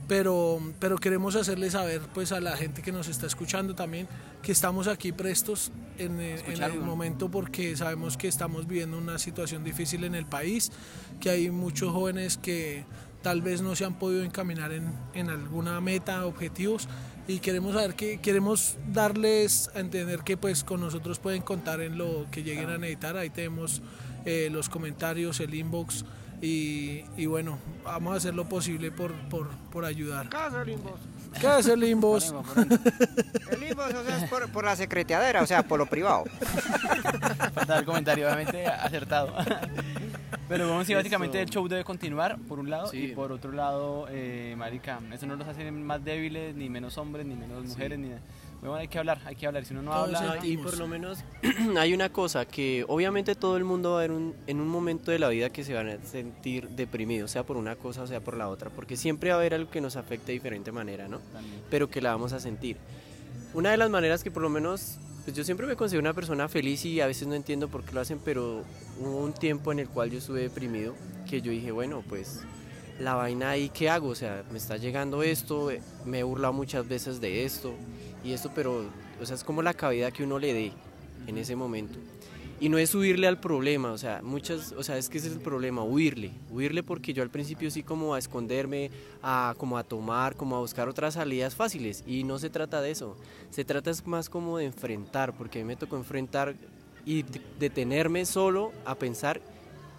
pero, 0.09 0.61
pero 0.81 0.97
queremos 0.99 1.37
hacerle 1.37 1.71
saber 1.71 2.01
pues 2.13 2.33
a 2.33 2.41
la 2.41 2.57
gente 2.57 2.83
que 2.83 2.91
nos 2.91 3.07
está 3.07 3.27
escuchando 3.29 3.75
también 3.77 4.09
que 4.43 4.51
estamos 4.51 4.89
aquí 4.89 5.13
prestos 5.13 5.71
en, 5.99 6.19
el- 6.19 6.41
en 6.41 6.57
el 6.65 6.81
momento 6.87 7.31
porque 7.31 7.77
sabemos 7.77 8.17
que 8.17 8.27
estamos 8.27 8.67
viviendo 8.67 8.99
una 8.99 9.19
situación 9.21 9.63
difícil 9.63 10.03
en 10.03 10.17
el 10.17 10.27
país, 10.27 10.73
que 11.21 11.31
hay 11.31 11.51
muchos 11.53 11.93
jóvenes 11.93 12.37
que 12.37 12.85
tal 13.23 13.43
vez 13.43 13.63
no 13.63 13.77
se 13.77 13.85
han 13.85 13.95
podido 13.95 14.25
encaminar 14.25 14.73
en, 14.73 14.93
en 15.15 15.31
alguna 15.31 15.81
meta, 15.81 16.27
objetivos 16.27 16.89
y 17.29 17.39
queremos 17.39 17.75
saber 17.75 17.95
que 17.95 18.21
queremos 18.21 18.77
darles 18.93 19.71
a 19.75 19.81
entender 19.81 20.21
que 20.21 20.37
pues 20.37 20.65
con 20.65 20.81
nosotros 20.81 21.19
pueden 21.19 21.43
contar 21.43 21.81
en 21.81 21.99
lo 21.99 22.27
que 22.31 22.43
lleguen 22.43 22.71
a 22.71 22.79
necesitar, 22.79 23.17
ahí 23.17 23.31
tenemos 23.31 23.83
eh, 24.25 24.49
los 24.51 24.69
comentarios, 24.69 25.41
el 25.41 25.55
inbox 25.55 26.05
y, 26.41 27.05
y 27.17 27.27
bueno, 27.27 27.59
vamos 27.85 28.15
a 28.15 28.17
hacer 28.17 28.35
lo 28.35 28.49
posible 28.49 28.91
por, 28.91 29.13
por, 29.29 29.49
por 29.71 29.85
ayudar. 29.85 30.29
¿Qué 31.41 31.47
hace 31.47 31.73
el 31.73 31.85
inbox? 31.85 32.35
El 33.51 33.63
inbox, 33.71 33.95
o 33.95 34.05
sea, 34.05 34.19
es 34.23 34.29
por, 34.29 34.51
por 34.51 34.65
la 34.65 34.77
secreteadera, 34.77 35.43
o 35.43 35.47
sea, 35.47 35.63
por 35.63 35.79
lo 35.79 35.87
privado. 35.87 36.25
Faltaba 37.55 37.79
el 37.79 37.85
comentario, 37.87 38.27
obviamente 38.27 38.67
acertado. 38.67 39.35
Pero 40.53 40.69
bueno, 40.69 40.85
sí, 40.85 40.95
básicamente 40.95 41.41
el 41.41 41.49
show 41.49 41.67
debe 41.67 41.83
continuar, 41.85 42.39
por 42.49 42.59
un 42.59 42.69
lado, 42.71 42.87
Sí. 42.89 42.99
y 42.99 43.09
por 43.15 43.33
otro 43.33 43.53
lado, 43.53 44.07
eh, 44.11 44.55
marica, 44.57 45.01
eso 45.13 45.27
no 45.27 45.37
los 45.37 45.49
hace 45.49 45.71
más 45.73 46.05
débiles, 46.05 46.55
ni 46.55 46.69
menos 46.69 46.99
hombres, 46.99 47.25
ni 47.27 47.35
menos 47.35 47.65
mujeres, 47.65 47.99
ni 47.99 48.11
Weón, 48.63 48.79
hay 48.79 48.87
que 48.87 48.97
hablar, 48.97 49.19
hay 49.25 49.35
que 49.35 49.45
hablar. 49.45 49.65
Si 49.65 49.73
uno 49.75 49.83
no 49.83 49.91
Todos 49.91 50.15
habla... 50.15 50.47
y 50.47 50.57
por 50.57 50.79
lo 50.79 50.87
menos 50.87 51.19
hay 51.77 51.93
una 51.95 52.11
cosa 52.13 52.45
que 52.45 52.85
obviamente 52.87 53.35
todo 53.35 53.57
el 53.57 53.65
mundo 53.65 53.91
va 53.93 53.97
a 53.99 54.01
ver 54.03 54.13
un- 54.13 54.37
en 54.47 54.61
un 54.61 54.69
momento 54.69 55.11
de 55.11 55.19
la 55.19 55.29
vida 55.31 55.51
que 55.51 55.65
se 55.65 55.75
van 55.75 55.89
a 55.89 55.97
sentir 56.05 56.69
deprimidos, 56.69 57.33
sea 57.33 57.43
por 57.43 57.57
una 57.57 57.75
cosa 57.75 58.03
o 58.03 58.07
sea 58.07 58.21
por 58.21 58.37
la 58.37 58.49
otra, 58.49 58.71
porque 58.71 58.97
siempre 58.97 59.31
va 59.31 59.35
a 59.35 59.39
haber 59.41 59.55
algo 59.55 59.69
que 59.69 59.81
nos 59.81 59.97
afecte 59.97 60.27
de 60.29 60.35
diferente 60.35 60.71
manera, 60.71 61.09
¿no? 61.09 61.19
También. 61.33 61.61
Pero 61.71 61.91
que 61.91 62.01
la 62.01 62.13
vamos 62.13 62.33
a 62.35 62.39
sentir. 62.39 62.77
Una 63.53 63.73
de 63.73 63.79
las 63.79 63.91
maneras 63.91 64.23
que 64.23 64.31
por 64.31 64.43
lo 64.43 64.49
menos, 64.49 64.99
pues 65.25 65.37
yo 65.37 65.45
siempre 65.45 65.67
me 65.67 65.77
considero 65.77 66.01
una 66.01 66.15
persona 66.15 66.49
feliz 66.49 66.85
y 66.85 67.01
a 67.01 67.07
veces 67.07 67.29
no 67.29 67.35
entiendo 67.35 67.69
por 67.69 67.85
qué 67.85 67.93
lo 67.93 68.01
hacen, 68.01 68.19
pero 68.25 68.65
hubo 69.01 69.19
un 69.19 69.33
tiempo 69.33 69.71
en 69.71 69.79
el 69.79 69.89
cual 69.89 70.11
yo 70.11 70.19
estuve 70.19 70.41
deprimido 70.41 70.95
que 71.29 71.41
yo 71.41 71.53
dije, 71.53 71.71
bueno, 71.71 72.03
pues 72.09 72.41
la 72.99 73.15
vaina 73.15 73.51
ahí, 73.51 73.69
¿qué 73.69 73.89
hago? 73.89 74.09
O 74.09 74.15
sea, 74.15 74.45
me 74.51 74.59
está 74.59 74.77
llegando 74.77 75.23
esto, 75.23 75.71
eh, 75.71 75.81
me 76.05 76.21
he 76.21 76.23
burlado 76.23 76.53
muchas 76.53 76.89
veces 76.89 77.21
de 77.21 77.45
esto 77.45 77.75
y 78.25 78.33
esto, 78.33 78.51
pero, 78.55 78.85
o 79.21 79.27
sea, 79.27 79.37
es 79.37 79.45
como 79.45 79.63
la 79.63 79.75
cabida 79.75 80.11
que 80.11 80.25
uno 80.25 80.39
le 80.39 80.53
dé 80.53 80.73
en 81.27 81.39
ese 81.39 81.55
momento. 81.55 81.99
Y 82.63 82.69
no 82.69 82.79
es 82.79 82.95
huirle 82.95 83.27
al 83.27 83.41
problema, 83.41 83.91
o 83.91 83.99
sea, 83.99 84.21
muchas, 84.23 84.71
o 84.73 84.85
sea, 84.85 84.97
es 84.97 85.09
que 85.09 85.19
ese 85.19 85.27
es 85.27 85.35
el 85.35 85.41
problema, 85.41 85.83
huirle, 85.83 86.31
huirle 86.49 86.85
porque 86.85 87.13
yo 87.13 87.25
al 87.25 87.29
principio 87.31 87.71
sí 87.73 87.83
como 87.83 88.15
a 88.15 88.21
esconderme, 88.21 88.91
a 89.21 89.55
como 89.59 89.77
a 89.77 89.83
tomar, 89.83 90.37
como 90.37 90.55
a 90.57 90.61
buscar 90.61 90.89
otras 90.89 91.15
salidas 91.15 91.57
fáciles 91.57 92.05
y 92.07 92.23
no 92.23 92.39
se 92.39 92.51
trata 92.51 92.81
de 92.81 92.93
eso, 92.93 93.17
se 93.51 93.65
trata 93.65 93.91
es 93.91 94.07
más 94.07 94.29
como 94.31 94.59
de 94.59 94.67
enfrentar, 94.67 95.37
porque 95.37 95.59
a 95.59 95.63
mí 95.63 95.67
me 95.67 95.75
tocó 95.77 95.97
enfrentar 95.97 96.55
y 97.05 97.23
de- 97.25 97.41
detenerme 97.59 98.25
solo 98.27 98.71
a 98.85 98.95
pensar 98.95 99.41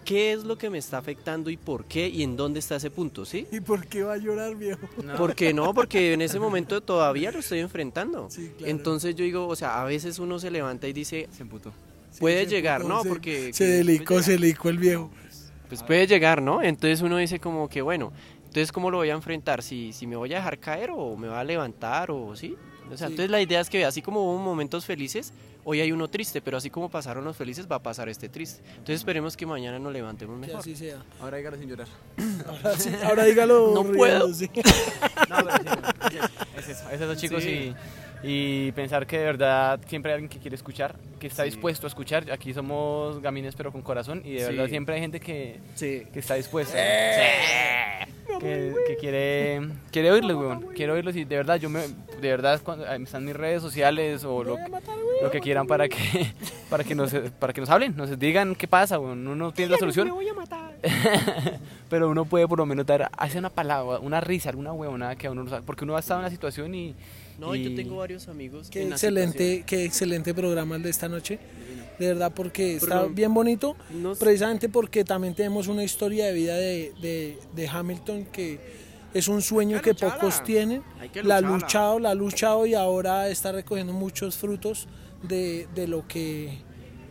qué 0.06 0.32
es 0.32 0.44
lo 0.44 0.56
que 0.56 0.70
me 0.70 0.78
está 0.78 0.96
afectando 0.96 1.50
y 1.50 1.58
por 1.58 1.84
qué 1.84 2.08
y 2.08 2.22
en 2.22 2.34
dónde 2.34 2.60
está 2.60 2.76
ese 2.76 2.90
punto, 2.90 3.26
¿sí? 3.26 3.46
¿Y 3.52 3.60
por 3.60 3.86
qué 3.86 4.04
va 4.04 4.14
a 4.14 4.16
llorar, 4.16 4.54
viejo? 4.56 4.88
No. 5.04 5.16
¿Por 5.16 5.34
qué 5.34 5.52
no? 5.52 5.74
Porque 5.74 6.14
en 6.14 6.22
ese 6.22 6.38
momento 6.40 6.80
todavía 6.80 7.30
lo 7.30 7.40
estoy 7.40 7.58
enfrentando. 7.60 8.28
Sí, 8.30 8.50
claro. 8.56 8.70
Entonces 8.70 9.14
yo 9.16 9.24
digo, 9.24 9.46
o 9.48 9.54
sea, 9.56 9.82
a 9.82 9.84
veces 9.84 10.18
uno 10.18 10.38
se 10.38 10.50
levanta 10.50 10.88
y 10.88 10.94
dice, 10.94 11.28
Se 11.30 11.42
emputó. 11.42 11.70
Puede 12.20 12.46
llegar, 12.46 12.84
¿no? 12.84 13.02
se- 13.02 13.08
Porque 13.08 13.52
Se 13.52 13.64
que- 13.64 13.70
delicó, 13.70 14.22
se 14.22 14.32
delicó 14.32 14.68
el 14.68 14.78
viejo. 14.78 15.10
pues 15.68 15.82
puede 15.82 16.06
llegar, 16.06 16.40
¿no? 16.42 16.62
Entonces 16.62 17.00
uno 17.02 17.16
dice 17.16 17.38
como 17.40 17.68
que, 17.68 17.82
bueno, 17.82 18.12
entonces 18.38 18.70
¿cómo 18.72 18.90
lo 18.90 18.98
voy 18.98 19.10
a 19.10 19.14
enfrentar? 19.14 19.62
Si, 19.62 19.92
si 19.92 20.06
me 20.06 20.16
voy 20.16 20.32
a 20.32 20.36
dejar 20.36 20.58
caer 20.58 20.90
o 20.94 21.16
me 21.16 21.28
va 21.28 21.40
a 21.40 21.44
levantar 21.44 22.10
o 22.10 22.34
sí. 22.36 22.56
O 22.92 22.96
sea, 22.96 23.08
Sí. 23.08 23.14
entonces 23.14 23.30
la 23.30 23.40
idea 23.40 23.60
es 23.60 23.70
que 23.70 23.84
así 23.84 24.02
como 24.02 24.20
hubo 24.22 24.38
momentos 24.38 24.84
felices, 24.84 25.32
hoy 25.64 25.80
hay 25.80 25.90
uno 25.90 26.08
triste, 26.08 26.42
pero 26.42 26.58
así 26.58 26.68
como 26.68 26.90
pasaron 26.90 27.24
los 27.24 27.34
felices, 27.34 27.66
va 27.70 27.76
a 27.76 27.82
pasar 27.82 28.10
este 28.10 28.28
triste. 28.28 28.62
Entonces 28.72 28.96
esperemos 28.96 29.36
que 29.38 29.46
mañana 29.46 29.78
nos 29.78 29.90
levantemos 29.92 30.38
Que 30.38 30.46
mejor. 30.48 30.60
así 30.60 30.76
sea. 30.76 31.02
Ahora 31.18 31.38
dígalo 31.38 31.56
sin 31.56 31.68
llorar. 31.70 31.88
Ahora, 32.46 32.78
sí, 32.78 32.90
ahora 33.02 33.24
dígalo. 33.24 33.70
No 33.74 33.80
riendo, 33.82 33.98
puedo. 33.98 34.34
sí. 34.34 34.50
No, 35.30 35.36
pero 35.38 35.56
sí, 36.10 36.18
es 36.58 36.68
eso, 36.68 36.90
es 36.90 37.00
eso 37.00 37.14
chicos 37.14 37.42
Sí. 37.42 37.48
y, 37.50 37.74
y 38.24 38.72
pensar 38.72 39.06
que 39.06 39.18
de 39.18 39.24
verdad 39.24 39.78
siempre 39.86 40.12
hay 40.12 40.14
alguien 40.14 40.28
que 40.30 40.38
quiere 40.38 40.56
escuchar, 40.56 40.96
que 41.20 41.26
está 41.26 41.42
Sí. 41.44 41.50
dispuesto 41.50 41.86
a 41.86 41.88
escuchar. 41.88 42.30
Aquí 42.30 42.52
somos 42.54 43.20
gamines 43.20 43.54
pero 43.54 43.70
con 43.70 43.82
corazón 43.82 44.22
y 44.24 44.32
de 44.34 44.38
Sí. 44.40 44.44
verdad 44.52 44.68
siempre 44.68 44.94
hay 44.94 45.00
gente 45.02 45.20
que, 45.20 45.58
Sí. 45.74 46.04
que 46.12 46.18
está 46.20 46.34
dispuesta. 46.34 46.78
Que, 48.40 48.74
que 48.88 48.96
quiere, 48.96 49.60
quiere 49.92 50.10
oírlos, 50.10 50.36
weón. 50.36 50.60
Quiere 50.74 50.92
oírlos 50.92 51.14
y 51.14 51.24
de 51.24 51.36
verdad, 51.36 51.56
yo 51.56 51.70
me, 51.70 51.80
de 51.80 52.28
verdad, 52.28 52.60
cuando 52.64 52.84
están 52.92 53.24
mis 53.24 53.36
redes 53.36 53.62
sociales 53.62 54.24
o 54.24 54.42
lo, 54.42 54.56
lo 55.22 55.30
que 55.30 55.40
quieran 55.40 55.66
para 55.66 55.88
que, 55.88 55.96
para 56.70 56.82
que 56.84 56.94
nos, 56.94 57.12
para 57.38 57.52
que 57.52 57.60
nos 57.60 57.70
hablen, 57.70 57.96
nos 57.96 58.18
digan 58.18 58.54
qué 58.56 58.66
pasa, 58.66 58.98
weón. 58.98 59.20
Uno 59.26 59.36
no 59.36 59.52
tiene 59.52 59.72
la 59.72 59.78
solución. 59.78 60.10
pero 61.88 62.10
uno 62.10 62.24
puede 62.24 62.46
por 62.48 62.58
lo 62.58 62.66
menos 62.66 62.84
dar, 62.86 63.10
hacer 63.16 63.38
una 63.38 63.50
palabra, 63.50 63.98
una 64.00 64.20
risa, 64.20 64.50
alguna 64.50 64.72
huevonada 64.72 65.16
que 65.16 65.26
a 65.26 65.30
uno 65.30 65.44
no 65.44 65.50
sabe, 65.50 65.62
porque 65.64 65.84
uno 65.84 65.96
ha 65.96 66.00
estado 66.00 66.20
en 66.20 66.24
la 66.24 66.30
situación 66.30 66.74
y... 66.74 66.94
No, 67.38 67.54
y 67.54 67.64
yo 67.64 67.74
tengo 67.74 67.96
varios 67.96 68.28
amigos. 68.28 68.68
Qué 68.70 68.82
en 68.82 68.90
la 68.90 68.94
excelente, 68.96 69.64
qué 69.66 69.84
excelente 69.84 70.32
programa 70.34 70.76
el 70.76 70.82
de 70.82 70.90
esta 70.90 71.08
noche. 71.08 71.38
De 71.98 72.08
verdad, 72.08 72.32
porque 72.34 72.74
está 72.76 73.04
bien 73.04 73.32
bonito. 73.34 73.72
situación. 73.74 74.02
No 74.02 74.14
sé- 74.14 74.20
Precisamente 74.24 74.68
porque 74.68 75.04
también 75.04 75.34
tenemos 75.34 75.68
una 75.68 75.84
historia 75.84 76.26
de 76.26 76.32
vida 76.32 76.56
de, 76.56 76.92
de- 77.00 77.38
de 77.54 77.68
Hamilton 77.68 78.24
que 78.26 78.58
es 79.14 79.28
un 79.28 79.42
sueño 79.42 79.80
que 79.80 79.90
lucharla. 79.90 80.14
pocos 80.16 80.42
tienen. 80.42 80.82
Que 81.12 81.22
La 81.22 81.36
ha 81.36 81.40
luchado, 81.40 81.98
la 82.00 82.10
ha 82.10 82.14
luchado 82.14 82.66
y 82.66 82.74
ahora 82.74 83.28
está 83.28 83.52
recogiendo 83.52 83.92
muchos 83.92 84.36
frutos 84.36 84.88
de, 85.22 85.68
de 85.74 85.86
lo 85.86 86.06
que 86.08 86.58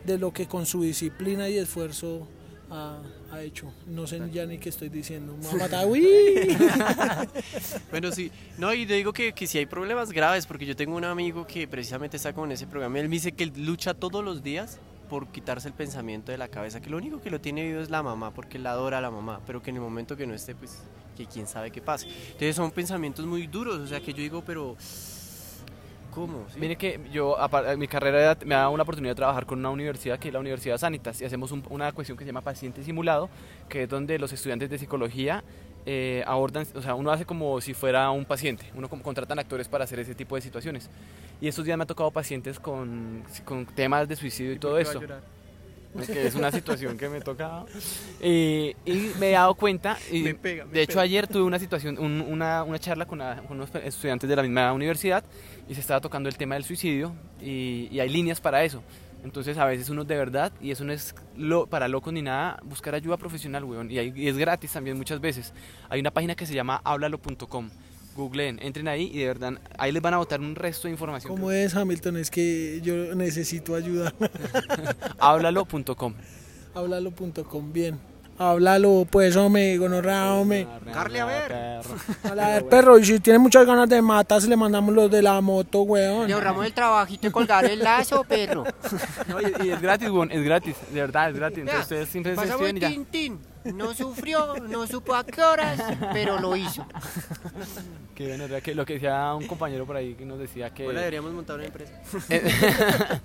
de 0.05 0.17
lo 0.17 0.33
que 0.33 0.47
con 0.47 0.65
su 0.65 0.81
disciplina 0.83 1.47
y 1.47 1.57
esfuerzo 1.57 2.27
ha, 2.73 3.01
ha 3.31 3.41
hecho. 3.41 3.71
No 3.87 4.07
sé 4.07 4.19
ya 4.31 4.45
ni 4.45 4.57
qué 4.57 4.69
estoy 4.69 4.89
diciendo. 4.89 5.37
Me 5.37 5.47
va 5.47 5.51
a 5.51 5.55
matar. 5.55 5.87
¡Uy! 5.87 6.57
Bueno, 7.91 8.11
sí. 8.11 8.31
No, 8.57 8.73
y 8.73 8.85
te 8.85 8.95
digo 8.95 9.13
que, 9.13 9.33
que 9.33 9.47
si 9.47 9.59
hay 9.59 9.65
problemas 9.65 10.11
graves, 10.11 10.45
porque 10.45 10.65
yo 10.65 10.75
tengo 10.75 10.95
un 10.97 11.05
amigo 11.05 11.45
que 11.45 11.67
precisamente 11.67 12.17
está 12.17 12.33
con 12.33 12.51
ese 12.51 12.67
programa. 12.67 12.99
Él 12.99 13.07
me 13.07 13.15
dice 13.15 13.31
que 13.31 13.43
él 13.45 13.53
lucha 13.57 13.93
todos 13.93 14.23
los 14.23 14.43
días 14.43 14.79
por 15.09 15.27
quitarse 15.27 15.67
el 15.67 15.73
pensamiento 15.75 16.31
de 16.31 16.37
la 16.39 16.47
cabeza, 16.47 16.81
que 16.81 16.89
lo 16.89 16.97
único 16.97 17.21
que 17.21 17.29
lo 17.29 17.39
tiene 17.39 17.63
vivo 17.63 17.81
es 17.81 17.91
la 17.91 18.01
mamá, 18.01 18.33
porque 18.33 18.57
él 18.57 18.65
adora 18.65 18.97
a 18.97 19.01
la 19.01 19.11
mamá, 19.11 19.41
pero 19.45 19.61
que 19.61 19.69
en 19.69 19.75
el 19.75 19.81
momento 19.83 20.17
que 20.17 20.25
no 20.25 20.33
esté, 20.33 20.55
pues, 20.55 20.81
que 21.15 21.27
quién 21.27 21.45
sabe 21.45 21.69
qué 21.69 21.81
pase. 21.81 22.07
Entonces 22.07 22.55
son 22.55 22.71
pensamientos 22.71 23.23
muy 23.25 23.45
duros, 23.45 23.79
o 23.79 23.87
sea, 23.87 23.99
que 24.01 24.11
yo 24.11 24.19
digo, 24.19 24.43
pero... 24.43 24.75
¿Cómo? 26.13 26.45
¿Sí? 26.53 26.59
Mire 26.59 26.75
que 26.75 26.99
yo, 27.11 27.37
apar- 27.39 27.75
mi 27.77 27.87
carrera 27.87 28.37
me 28.45 28.55
ha 28.55 28.59
dado 28.59 28.71
una 28.71 28.83
oportunidad 28.83 29.11
de 29.11 29.15
trabajar 29.15 29.45
con 29.45 29.59
una 29.59 29.69
universidad 29.69 30.19
que 30.19 30.27
es 30.29 30.33
la 30.33 30.39
Universidad 30.39 30.77
Sanitas 30.77 31.21
y 31.21 31.25
hacemos 31.25 31.51
un- 31.51 31.63
una 31.69 31.91
cuestión 31.91 32.17
que 32.17 32.23
se 32.23 32.27
llama 32.27 32.41
paciente 32.41 32.83
simulado, 32.83 33.29
que 33.69 33.83
es 33.83 33.89
donde 33.89 34.19
los 34.19 34.31
estudiantes 34.33 34.69
de 34.69 34.77
psicología 34.77 35.43
eh, 35.85 36.23
abordan, 36.25 36.65
o 36.75 36.81
sea, 36.81 36.95
uno 36.95 37.11
hace 37.11 37.25
como 37.25 37.59
si 37.59 37.73
fuera 37.73 38.09
un 38.11 38.23
paciente, 38.23 38.65
uno 38.73 38.87
como 38.87 39.03
contratan 39.03 39.37
actores 39.39 39.67
para 39.67 39.83
hacer 39.83 39.99
ese 39.99 40.15
tipo 40.15 40.35
de 40.35 40.41
situaciones. 40.41 40.89
Y 41.41 41.47
estos 41.49 41.65
días 41.65 41.77
me 41.77 41.83
ha 41.83 41.87
tocado 41.87 42.09
pacientes 42.09 42.57
con, 42.57 43.21
con 43.43 43.65
temas 43.65 44.07
de 44.07 44.15
suicidio 44.15 44.53
y 44.53 44.59
todo 44.59 44.77
esto. 44.79 44.99
que 46.07 46.27
es 46.27 46.35
una 46.35 46.51
situación 46.51 46.97
que 46.97 47.09
me 47.09 47.21
toca. 47.21 47.65
Y, 48.21 48.75
y 48.85 49.11
me 49.19 49.29
he 49.29 49.31
dado 49.33 49.53
cuenta, 49.55 49.97
y 50.11 50.21
Me 50.23 50.35
pega, 50.35 50.65
me 50.65 50.71
de 50.73 50.81
hecho 50.83 50.93
pega. 50.93 51.01
ayer 51.03 51.27
tuve 51.27 51.43
una 51.43 51.59
situación, 51.59 51.97
un- 51.99 52.21
una, 52.21 52.63
una 52.63 52.79
charla 52.79 53.05
con, 53.05 53.19
una- 53.21 53.41
con 53.43 53.57
unos 53.57 53.73
estudiantes 53.75 54.29
de 54.29 54.35
la 54.35 54.41
misma 54.43 54.71
universidad 54.73 55.23
y 55.69 55.73
se 55.75 55.81
estaba 55.81 56.01
tocando 56.01 56.29
el 56.29 56.37
tema 56.37 56.55
del 56.55 56.63
suicidio 56.63 57.13
y, 57.41 57.87
y 57.91 57.99
hay 57.99 58.09
líneas 58.09 58.41
para 58.41 58.63
eso. 58.63 58.81
Entonces 59.23 59.57
a 59.57 59.63
veces 59.65 59.89
uno 59.89 60.03
de 60.03 60.17
verdad, 60.17 60.51
y 60.59 60.71
eso 60.71 60.83
no 60.83 60.91
es 60.91 61.15
lo, 61.37 61.65
para 61.67 61.87
locos 61.87 62.11
ni 62.11 62.21
nada, 62.21 62.59
buscar 62.63 62.93
ayuda 62.93 63.15
profesional, 63.15 63.63
weón. 63.63 63.89
Y, 63.89 63.97
hay- 63.97 64.11
y 64.15 64.27
es 64.27 64.37
gratis 64.37 64.71
también 64.71 64.97
muchas 64.97 65.21
veces. 65.21 65.53
Hay 65.89 65.99
una 66.01 66.11
página 66.11 66.35
que 66.35 66.45
se 66.45 66.53
llama 66.53 66.81
háblalo.com. 66.83 67.69
Googleen, 68.15 68.59
entren 68.61 68.87
ahí 68.87 69.09
y 69.13 69.19
de 69.19 69.27
verdad 69.27 69.53
ahí 69.77 69.91
les 69.91 70.01
van 70.01 70.13
a 70.13 70.17
botar 70.17 70.39
un 70.39 70.55
resto 70.55 70.87
de 70.87 70.91
información. 70.91 71.33
¿Cómo 71.33 71.51
es 71.51 71.75
Hamilton? 71.75 72.17
Es 72.17 72.29
que 72.29 72.79
yo 72.81 73.15
necesito 73.15 73.75
ayuda. 73.75 74.13
Háblalo.com. 75.19 76.13
Háblalo.com, 76.75 77.73
bien. 77.73 77.99
Háblalo, 78.37 79.05
pues, 79.09 79.35
hombre, 79.35 79.77
gonorrea, 79.77 80.33
hombre. 80.33 80.67
Carle, 80.91 81.19
a 81.21 81.25
ver. 81.25 81.53
A 81.53 82.33
ver, 82.33 82.65
perro, 82.65 82.97
y 82.97 83.05
si 83.05 83.19
tiene 83.19 83.37
muchas 83.37 83.65
ganas 83.65 83.87
de 83.87 84.01
matarse, 84.01 84.47
le 84.47 84.57
mandamos 84.57 84.93
los 84.93 85.11
de 85.11 85.21
la 85.21 85.39
moto, 85.39 85.83
weón. 85.83 86.27
Le 86.27 86.33
ahorramos 86.33 86.65
el 86.65 86.73
trabajito 86.73 87.27
de 87.27 87.31
colgar 87.31 87.65
el 87.65 87.79
lazo, 87.79 88.23
perro. 88.23 88.63
No, 89.27 89.39
y, 89.39 89.67
y 89.67 89.71
es 89.71 89.81
gratis, 89.81 90.09
weón, 90.09 90.31
es 90.31 90.43
gratis, 90.43 90.75
de 90.91 90.99
verdad, 90.99 91.29
es 91.29 91.35
gratis. 91.35 91.59
Entonces 91.59 91.83
ustedes 91.83 92.09
siempre 92.09 92.35
se 92.35 92.69
y 92.69 92.79
ya. 92.79 92.89
Tintín. 92.89 93.52
No 93.65 93.93
sufrió, 93.93 94.55
no 94.59 94.87
supo 94.87 95.15
a 95.15 95.25
qué 95.25 95.41
horas, 95.41 95.81
pero 96.11 96.39
lo 96.39 96.55
hizo. 96.55 96.85
Que 98.13 98.27
bueno, 98.27 98.45
que 98.61 98.75
lo 98.75 98.85
que 98.85 98.93
decía 98.93 99.33
un 99.33 99.47
compañero 99.47 99.87
por 99.87 99.95
ahí 99.95 100.13
que 100.13 100.23
nos 100.23 100.37
decía 100.37 100.69
que 100.71 100.87
Hola, 100.87 100.99
deberíamos 100.99 101.33
montar 101.33 101.55
una 101.55 101.65
empresa. 101.65 101.93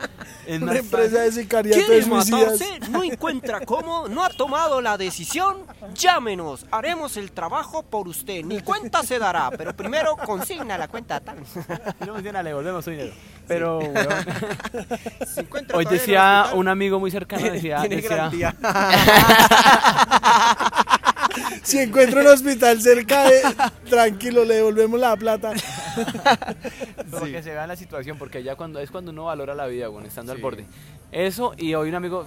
es 0.47 0.63
Una 0.63 0.79
empresa 0.79 1.21
de 1.21 1.33
sicariato 1.33 1.79
de 1.79 1.85
¿Quiere 1.85 2.07
matarse? 2.07 2.81
¿No 2.89 3.05
encuentra 3.05 3.61
cómo? 3.67 4.09
¿No 4.09 4.25
ha 4.25 4.31
tomado 4.31 4.81
la 4.81 4.97
decisión? 4.97 5.59
Llámenos, 5.93 6.65
haremos 6.71 7.19
el 7.19 7.33
trabajo 7.33 7.83
por 7.83 8.09
usted. 8.09 8.43
Ni 8.45 8.63
cuenta 8.63 9.03
se 9.03 9.19
dará, 9.19 9.51
pero 9.51 9.77
primero 9.77 10.17
consigna 10.25 10.79
la 10.79 10.89
cuenta 10.89 11.21
tal. 11.21 11.45
Si 11.47 12.07
no 12.07 12.15
funciona, 12.15 12.43
le 12.43 12.49
devolvemos 12.51 12.83
su 12.83 12.91
dinero. 12.91 13.13
Pero, 13.47 13.81
encuentra 15.37 15.79
hoy 15.79 15.85
decía 15.87 16.51
un 16.55 16.69
amigo 16.69 16.99
muy 17.01 17.11
cercano, 17.11 17.51
decía, 17.51 17.81
Tiene 17.81 17.97
decía. 17.97 18.55
Si 21.63 21.79
encuentra 21.79 22.21
un 22.21 22.27
hospital 22.29 22.81
cerca 22.81 23.29
de... 23.29 23.43
Tranquilo, 23.89 24.45
le 24.45 24.57
devolvemos 24.57 24.99
la 24.99 25.17
plata. 25.17 25.53
Como 27.11 27.27
que 27.27 27.43
se 27.43 27.51
vea 27.51 27.67
la 27.67 27.77
situación, 27.77 28.19
porque 28.19 28.43
ya 28.43 28.57
cuando 28.57 28.81
es 28.81 28.91
cuando 28.91 29.11
uno 29.11 29.25
valora 29.25 29.55
la 29.55 29.67
vida, 29.67 29.89
bueno, 29.89 30.09
estando 30.09 30.33
al 30.33 30.39
borde. 30.39 30.65
Eso, 31.13 31.55
y 31.57 31.75
hoy 31.75 31.89
un 31.89 31.95
amigo, 31.95 32.27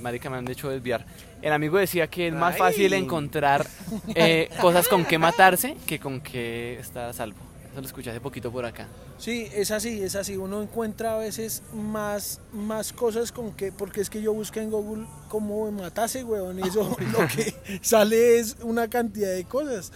marica, 0.00 0.30
me 0.30 0.36
han 0.36 0.48
hecho 0.48 0.68
desviar. 0.68 1.04
El 1.42 1.52
amigo 1.52 1.78
decía 1.78 2.08
que 2.08 2.28
es 2.28 2.34
más 2.34 2.54
Ay. 2.54 2.58
fácil 2.58 2.92
encontrar 2.92 3.66
eh, 4.14 4.48
cosas 4.60 4.88
con 4.88 5.04
que 5.04 5.18
matarse 5.18 5.76
que 5.86 6.00
con 6.00 6.20
que 6.20 6.78
está 6.78 7.08
a 7.08 7.12
salvo. 7.12 7.38
Eso 7.76 7.82
lo 7.82 7.88
escuché 7.88 8.08
hace 8.08 8.20
poquito 8.22 8.50
por 8.50 8.64
acá. 8.64 8.88
Sí, 9.18 9.48
es 9.52 9.70
así, 9.70 10.02
es 10.02 10.16
así. 10.16 10.34
Uno 10.38 10.62
encuentra 10.62 11.14
a 11.14 11.18
veces 11.18 11.62
más, 11.74 12.40
más 12.50 12.90
cosas 12.94 13.32
con 13.32 13.52
que, 13.52 13.70
porque 13.70 14.00
es 14.00 14.08
que 14.08 14.22
yo 14.22 14.32
busqué 14.32 14.62
en 14.62 14.70
Google 14.70 15.04
cómo 15.28 15.70
matarse, 15.70 16.24
weón, 16.24 16.58
y 16.58 16.62
eso 16.62 16.96
lo 17.12 17.28
que 17.28 17.54
sale 17.82 18.38
es 18.38 18.56
una 18.62 18.88
cantidad 18.88 19.28
de 19.30 19.44
cosas. 19.44 19.92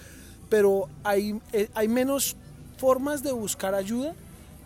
Pero 0.50 0.90
hay, 1.04 1.40
eh, 1.54 1.70
hay 1.72 1.88
menos 1.88 2.36
formas 2.76 3.22
de 3.22 3.32
buscar 3.32 3.74
ayuda 3.74 4.14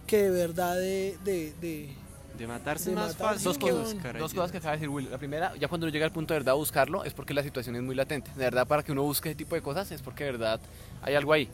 que 0.08 0.24
de 0.24 0.30
verdad 0.30 0.74
de, 0.74 1.16
de, 1.24 1.52
de- 1.60 1.94
De 2.36 2.48
matarse 2.48 2.90
De 2.90 2.96
más 2.96 3.12
matarse, 3.12 3.34
fácil 3.34 3.44
Dos 3.44 3.58
que 3.58 3.70
cosas, 3.70 3.94
buscar 3.94 4.18
dos 4.18 4.34
cosas 4.34 4.50
que 4.50 4.58
acaba 4.58 4.72
de 4.72 4.78
decir 4.78 4.88
Will. 4.88 5.08
La 5.08 5.18
primera, 5.18 5.52
ya 5.56 5.68
cuando 5.68 5.86
uno 5.86 5.92
llega 5.92 6.04
al 6.04 6.10
punto 6.12 6.34
de 6.34 6.40
verdad 6.40 6.54
a 6.54 6.56
buscarlo, 6.56 7.04
es 7.04 7.12
porque 7.14 7.32
la 7.32 7.44
situación 7.44 7.76
es 7.76 7.82
muy 7.82 7.94
latente. 7.94 8.32
De 8.32 8.42
verdad, 8.42 8.66
para 8.66 8.82
que 8.82 8.90
uno 8.90 9.04
busque 9.04 9.28
ese 9.28 9.36
tipo 9.36 9.54
de 9.54 9.62
cosas, 9.62 9.92
es 9.92 10.02
porque 10.02 10.24
de 10.24 10.32
verdad 10.32 10.58
hay 11.00 11.14
algo 11.14 11.32
ahí. 11.32 11.48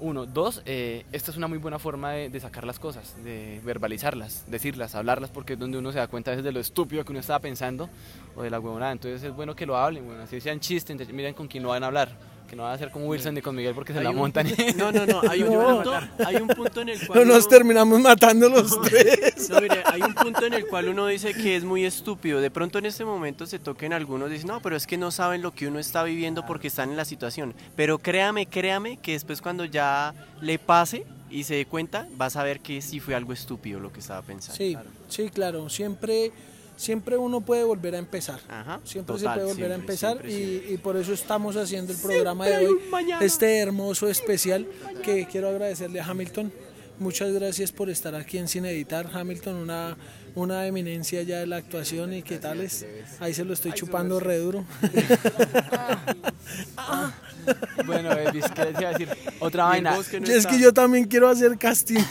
Uno. 0.00 0.26
Dos, 0.26 0.62
eh, 0.64 1.04
esta 1.12 1.30
es 1.30 1.36
una 1.36 1.48
muy 1.48 1.58
buena 1.58 1.78
forma 1.78 2.12
de, 2.12 2.40
sacar 2.40 2.64
las 2.64 2.78
cosas, 2.78 3.16
de 3.24 3.60
verbalizarlas, 3.64 4.44
decirlas, 4.48 4.94
hablarlas, 4.94 5.30
porque 5.30 5.54
es 5.54 5.58
donde 5.58 5.78
uno 5.78 5.92
se 5.92 5.98
da 5.98 6.06
cuenta 6.06 6.30
a 6.30 6.32
veces 6.32 6.44
de 6.44 6.52
lo 6.52 6.60
estúpido 6.60 7.04
que 7.04 7.12
uno 7.12 7.20
estaba 7.20 7.40
pensando 7.40 7.88
o 8.36 8.42
de 8.42 8.50
la 8.50 8.60
huevonada. 8.60 8.92
Entonces 8.92 9.22
es 9.22 9.34
bueno 9.34 9.54
que 9.56 9.66
lo 9.66 9.76
hablen, 9.76 10.06
bueno, 10.06 10.22
así 10.22 10.40
sean 10.40 10.60
chistes, 10.60 11.12
miren 11.12 11.34
con 11.34 11.48
quién 11.48 11.62
lo 11.62 11.70
van 11.70 11.82
a 11.82 11.86
hablar. 11.86 12.10
Que 12.48 12.56
no 12.56 12.62
van 12.62 12.72
a 12.72 12.74
hacer 12.76 12.90
como 12.90 13.06
Wilson 13.06 13.34
ni 13.34 13.42
con 13.42 13.54
Miguel 13.54 13.74
porque 13.74 13.92
se 13.92 13.98
Hay 13.98 14.04
la 14.04 14.10
un- 14.10 14.16
montan. 14.16 14.46
No, 14.76 14.90
no, 14.90 15.04
no, 15.04 15.20
hay 15.30 15.42
un, 15.42 15.52
No. 15.52 15.74
punto, 15.76 15.92
hay 16.26 16.36
un 16.36 16.48
punto 16.48 16.80
en 16.80 16.88
el 16.88 17.06
cual 17.06 17.18
no 17.20 17.24
nos 17.34 17.44
uno- 17.44 17.48
terminamos 17.48 18.00
matando 18.00 18.48
los 18.48 18.80
tres. 18.82 19.50
No, 19.50 19.60
mire, 19.60 19.82
hay 19.84 20.00
un 20.00 20.14
punto 20.14 20.46
en 20.46 20.54
el 20.54 20.66
cual 20.66 20.88
uno 20.88 21.06
dice 21.06 21.34
que 21.34 21.56
es 21.56 21.64
muy 21.64 21.84
estúpido. 21.84 22.40
De 22.40 22.50
pronto 22.50 22.78
en 22.78 22.86
este 22.86 23.04
momento 23.04 23.44
se 23.46 23.58
toquen 23.58 23.92
algunos, 23.92 24.30
dicen, 24.30 24.46
no, 24.48 24.60
pero 24.62 24.76
es 24.76 24.86
que 24.86 24.96
no 24.96 25.10
saben 25.10 25.42
lo 25.42 25.52
que 25.52 25.68
uno 25.68 25.78
está 25.78 26.02
viviendo 26.04 26.46
porque 26.46 26.68
están 26.68 26.90
en 26.90 26.96
la 26.96 27.04
situación. 27.04 27.54
Pero 27.76 27.98
créame, 27.98 28.46
créame 28.46 28.96
que 28.96 29.12
después 29.12 29.42
cuando 29.42 29.66
ya 29.66 30.14
le 30.40 30.58
pase 30.58 31.04
y 31.30 31.44
se 31.44 31.54
dé 31.56 31.66
cuenta, 31.66 32.08
vas 32.16 32.36
a 32.36 32.42
ver 32.44 32.60
que 32.60 32.80
sí 32.80 32.98
fue 33.00 33.14
algo 33.14 33.34
estúpido 33.34 33.78
lo 33.78 33.92
que 33.92 34.00
estaba 34.00 34.22
pensando. 34.22 34.56
Sí, 34.56 34.74
sí, 35.08 35.28
claro. 35.28 35.68
Siempre, 35.68 36.32
siempre 36.78 37.18
uno 37.18 37.42
puede 37.42 37.64
volver 37.64 37.94
a 37.94 37.98
empezar. 37.98 38.40
Ajá, 38.48 38.80
Siempre 38.84 39.16
total, 39.16 39.34
se 39.34 39.40
puede 39.40 39.52
volver 39.54 39.72
a 39.72 39.74
empezar 39.74 40.12
siempre, 40.22 40.32
y, 40.32 40.46
siempre. 40.48 40.72
y 40.72 40.78
por 40.78 40.96
eso 40.96 41.12
estamos 41.12 41.56
haciendo 41.56 41.92
el 41.92 41.98
programa 41.98 42.46
de 42.46 42.66
hoy, 42.66 42.78
este 43.20 43.58
hermoso 43.58 44.08
especial 44.08 44.66
que 45.02 45.26
quiero 45.26 45.48
agradecerle 45.50 46.00
a 46.00 46.06
Hamilton. 46.06 46.50
Muchas 46.98 47.30
gracias 47.32 47.70
por 47.70 47.90
estar 47.90 48.14
aquí 48.16 48.38
en 48.38 48.48
Sin 48.48 48.64
Editar. 48.64 49.08
Hamilton, 49.12 49.54
una, 49.54 49.96
una 50.34 50.66
eminencia 50.66 51.22
ya 51.22 51.38
de 51.38 51.46
la 51.46 51.58
actuación 51.58 52.12
y 52.12 52.22
qué 52.22 52.38
tales. 52.38 52.84
Ahí 53.20 53.32
se 53.34 53.44
lo 53.44 53.52
estoy 53.54 53.70
chupando 53.72 54.18
re 54.18 54.38
duro. 54.38 54.64
bueno, 57.86 58.10
Elvis, 58.12 58.46
¿qué 58.52 58.64
les 58.64 58.80
iba 58.80 58.88
a 58.88 58.92
decir? 58.92 59.08
Otra 59.38 59.64
vaina. 59.66 59.92
no 59.92 59.98
Y 59.98 60.00
es 60.30 60.38
está- 60.38 60.50
que 60.50 60.58
yo 60.60 60.72
también 60.72 61.04
quiero 61.04 61.28
hacer 61.28 61.56
casting. 61.56 62.00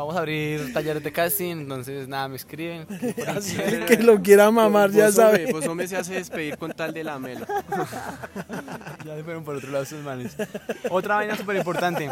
Vamos 0.00 0.16
a 0.16 0.20
abrir 0.20 0.72
talleres 0.72 1.04
de 1.04 1.12
casting, 1.12 1.56
entonces 1.58 2.08
nada, 2.08 2.26
me 2.26 2.36
escriben. 2.36 2.86
Así 3.36 3.54
que 3.54 3.64
el 3.64 3.84
que 3.84 3.96
lo 3.98 4.22
quiera 4.22 4.50
mamar 4.50 4.90
ya 4.90 5.12
sabe. 5.12 5.52
Vos 5.52 5.66
hombre 5.66 5.86
se 5.88 5.98
hace 5.98 6.14
despedir 6.14 6.56
con 6.56 6.72
tal 6.72 6.94
de 6.94 7.04
la 7.04 7.18
mela. 7.18 7.46
Ya 9.04 9.14
se 9.16 9.24
fueron 9.24 9.44
por 9.44 9.56
otro 9.56 9.70
lado 9.70 9.84
sus 9.84 10.02
manes. 10.02 10.34
Otra 10.90 11.16
vaina 11.16 11.36
súper 11.36 11.56
importante. 11.56 12.08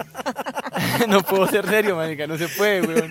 no 1.09 1.23
puedo 1.23 1.47
ser 1.47 1.67
serio, 1.67 1.97
manica, 1.97 2.27
no 2.27 2.37
se 2.37 2.49
puede, 2.49 2.83
weón. 2.83 3.11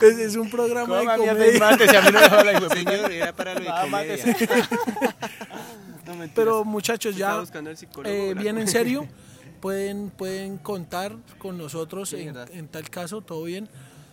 Es, 0.00 0.18
es 0.18 0.36
un 0.36 0.50
programa 0.50 1.00
de 1.00 1.06
comedia. 1.06 1.58
mate, 1.58 1.88
si 1.88 1.96
a 1.96 2.00
mí 2.02 2.08
no 2.12 2.20
me 2.20 2.28
joda 2.28 2.44
la 2.44 2.52
hijo 2.52 2.68
de 2.68 2.68
puta. 2.68 2.90
Señor, 2.92 3.10
era 3.12 3.32
para 3.32 3.54
lo 3.54 3.60
de 3.60 3.68
Ah, 3.68 3.80
comedia. 3.82 4.24
mátese. 4.24 4.48
No, 6.06 6.14
mentiras. 6.14 6.30
Pero 6.34 6.64
muchachos, 6.64 7.16
ya 7.16 7.42
eh, 8.04 8.34
bien 8.38 8.58
en 8.58 8.68
serio, 8.68 9.08
pueden, 9.60 10.10
pueden 10.10 10.58
contar 10.58 11.16
con 11.38 11.58
nosotros 11.58 12.12
en, 12.12 12.26
verdad. 12.26 12.48
en 12.52 12.68
tal 12.68 12.88
caso, 12.88 13.20
todo 13.20 13.42
bien. 13.42 13.68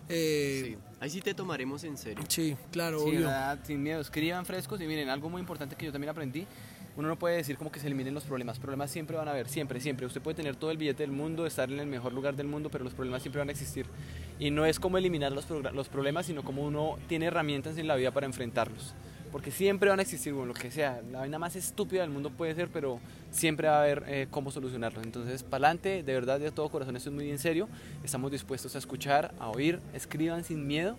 Eh, 0.09 0.61
Sí, 0.65 0.77
ahí 0.99 1.09
sí 1.09 1.21
te 1.21 1.33
tomaremos 1.33 1.83
en 1.83 1.97
serio. 1.97 2.23
sí. 2.27 2.55
claro, 2.71 2.99
Sí, 2.99 3.09
obvio. 3.09 3.19
verdad, 3.21 3.59
sin 3.63 3.81
miedo, 3.81 4.01
escriban 4.01 4.45
frescos 4.45 4.79
y 4.81 4.85
miren, 4.87 5.09
algo 5.09 5.29
muy 5.29 5.39
importante 5.39 5.75
que 5.75 5.85
yo 5.85 5.91
también 5.91 6.09
aprendí, 6.09 6.45
uno 6.95 7.07
no 7.07 7.17
puede 7.17 7.37
decir 7.37 7.57
como 7.57 7.71
que 7.71 7.79
se 7.79 7.87
eliminen 7.87 8.13
los 8.13 8.23
problemas, 8.23 8.59
problemas 8.59 8.91
siempre 8.91 9.17
van 9.17 9.27
a 9.27 9.31
haber, 9.31 9.49
siempre, 9.49 9.79
siempre. 9.81 10.05
Usted 10.05 10.21
puede 10.21 10.35
tener 10.35 10.55
todo 10.55 10.69
el 10.69 10.77
billete 10.77 11.01
del 11.03 11.11
mundo, 11.11 11.47
estar 11.47 11.71
en 11.71 11.79
el 11.79 11.87
mejor 11.87 12.13
lugar 12.13 12.35
del 12.35 12.47
mundo, 12.47 12.69
pero 12.69 12.83
los 12.83 12.93
problemas 12.93 13.23
siempre 13.23 13.39
van 13.39 13.49
a 13.49 13.51
existir. 13.51 13.87
Y 14.37 14.51
no 14.51 14.65
es 14.65 14.79
como 14.79 14.99
eliminar 14.99 15.31
los, 15.31 15.49
los 15.49 15.89
problemas, 15.89 16.27
sino 16.27 16.43
como 16.43 16.61
uno 16.63 16.97
tiene 17.07 17.25
herramientas 17.25 17.77
en 17.79 17.87
la 17.87 17.95
vida 17.95 18.11
para 18.11 18.27
enfrentarlos. 18.27 18.93
Porque 19.33 19.49
siempre 19.49 19.89
van 19.89 19.97
a 19.97 20.03
existir, 20.03 20.31
bueno, 20.31 20.49
lo 20.49 20.53
que 20.53 20.69
sea, 20.69 21.01
la 21.11 21.21
vaina 21.21 21.39
más 21.39 21.55
estúpida 21.55 22.01
del 22.01 22.11
mundo 22.11 22.29
puede 22.29 22.53
ser, 22.53 22.69
pero 22.69 22.99
siempre 23.31 23.67
va 23.67 23.77
a 23.77 23.81
haber 23.81 24.03
eh, 24.07 24.27
cómo 24.29 24.51
solucionarlos. 24.51 25.03
Entonces, 25.03 25.41
para 25.41 25.67
adelante, 25.67 26.03
de 26.03 26.13
verdad, 26.13 26.39
de 26.39 26.51
todo 26.51 26.69
corazón, 26.69 26.95
esto 26.95 27.09
es 27.09 27.15
muy 27.15 27.31
en 27.31 27.39
serio. 27.39 27.67
Estamos 28.03 28.31
dispuestos 28.31 28.75
a 28.75 28.77
escuchar, 28.77 29.33
a 29.39 29.49
oír, 29.49 29.79
escriban 29.95 30.43
sin 30.43 30.67
miedo. 30.67 30.95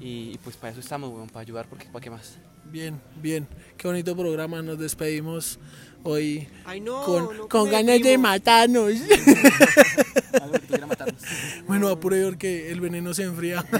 Y, 0.00 0.32
y 0.34 0.38
pues 0.42 0.56
para 0.56 0.72
eso 0.72 0.80
estamos, 0.80 1.10
weón, 1.10 1.28
para 1.28 1.42
ayudar, 1.42 1.68
porque 1.68 1.86
¿para 1.86 2.02
qué 2.02 2.10
más? 2.10 2.38
Bien, 2.72 3.00
bien. 3.22 3.46
Qué 3.76 3.86
bonito 3.86 4.16
programa. 4.16 4.62
Nos 4.62 4.80
despedimos 4.80 5.60
hoy 6.02 6.48
Ay, 6.64 6.80
no, 6.80 7.04
con, 7.04 7.22
no 7.24 7.48
con 7.48 7.48
come, 7.48 7.70
ganas 7.70 8.00
de 8.02 8.18
matarnos. 8.18 8.92
Algo 10.42 10.52
que 10.52 10.58
tuviera 10.58 10.86
matarnos. 10.86 11.22
bueno, 11.68 11.88
apure 11.88 12.24
porque 12.24 12.72
el 12.72 12.80
veneno 12.80 13.14
se 13.14 13.22
enfría. 13.22 13.64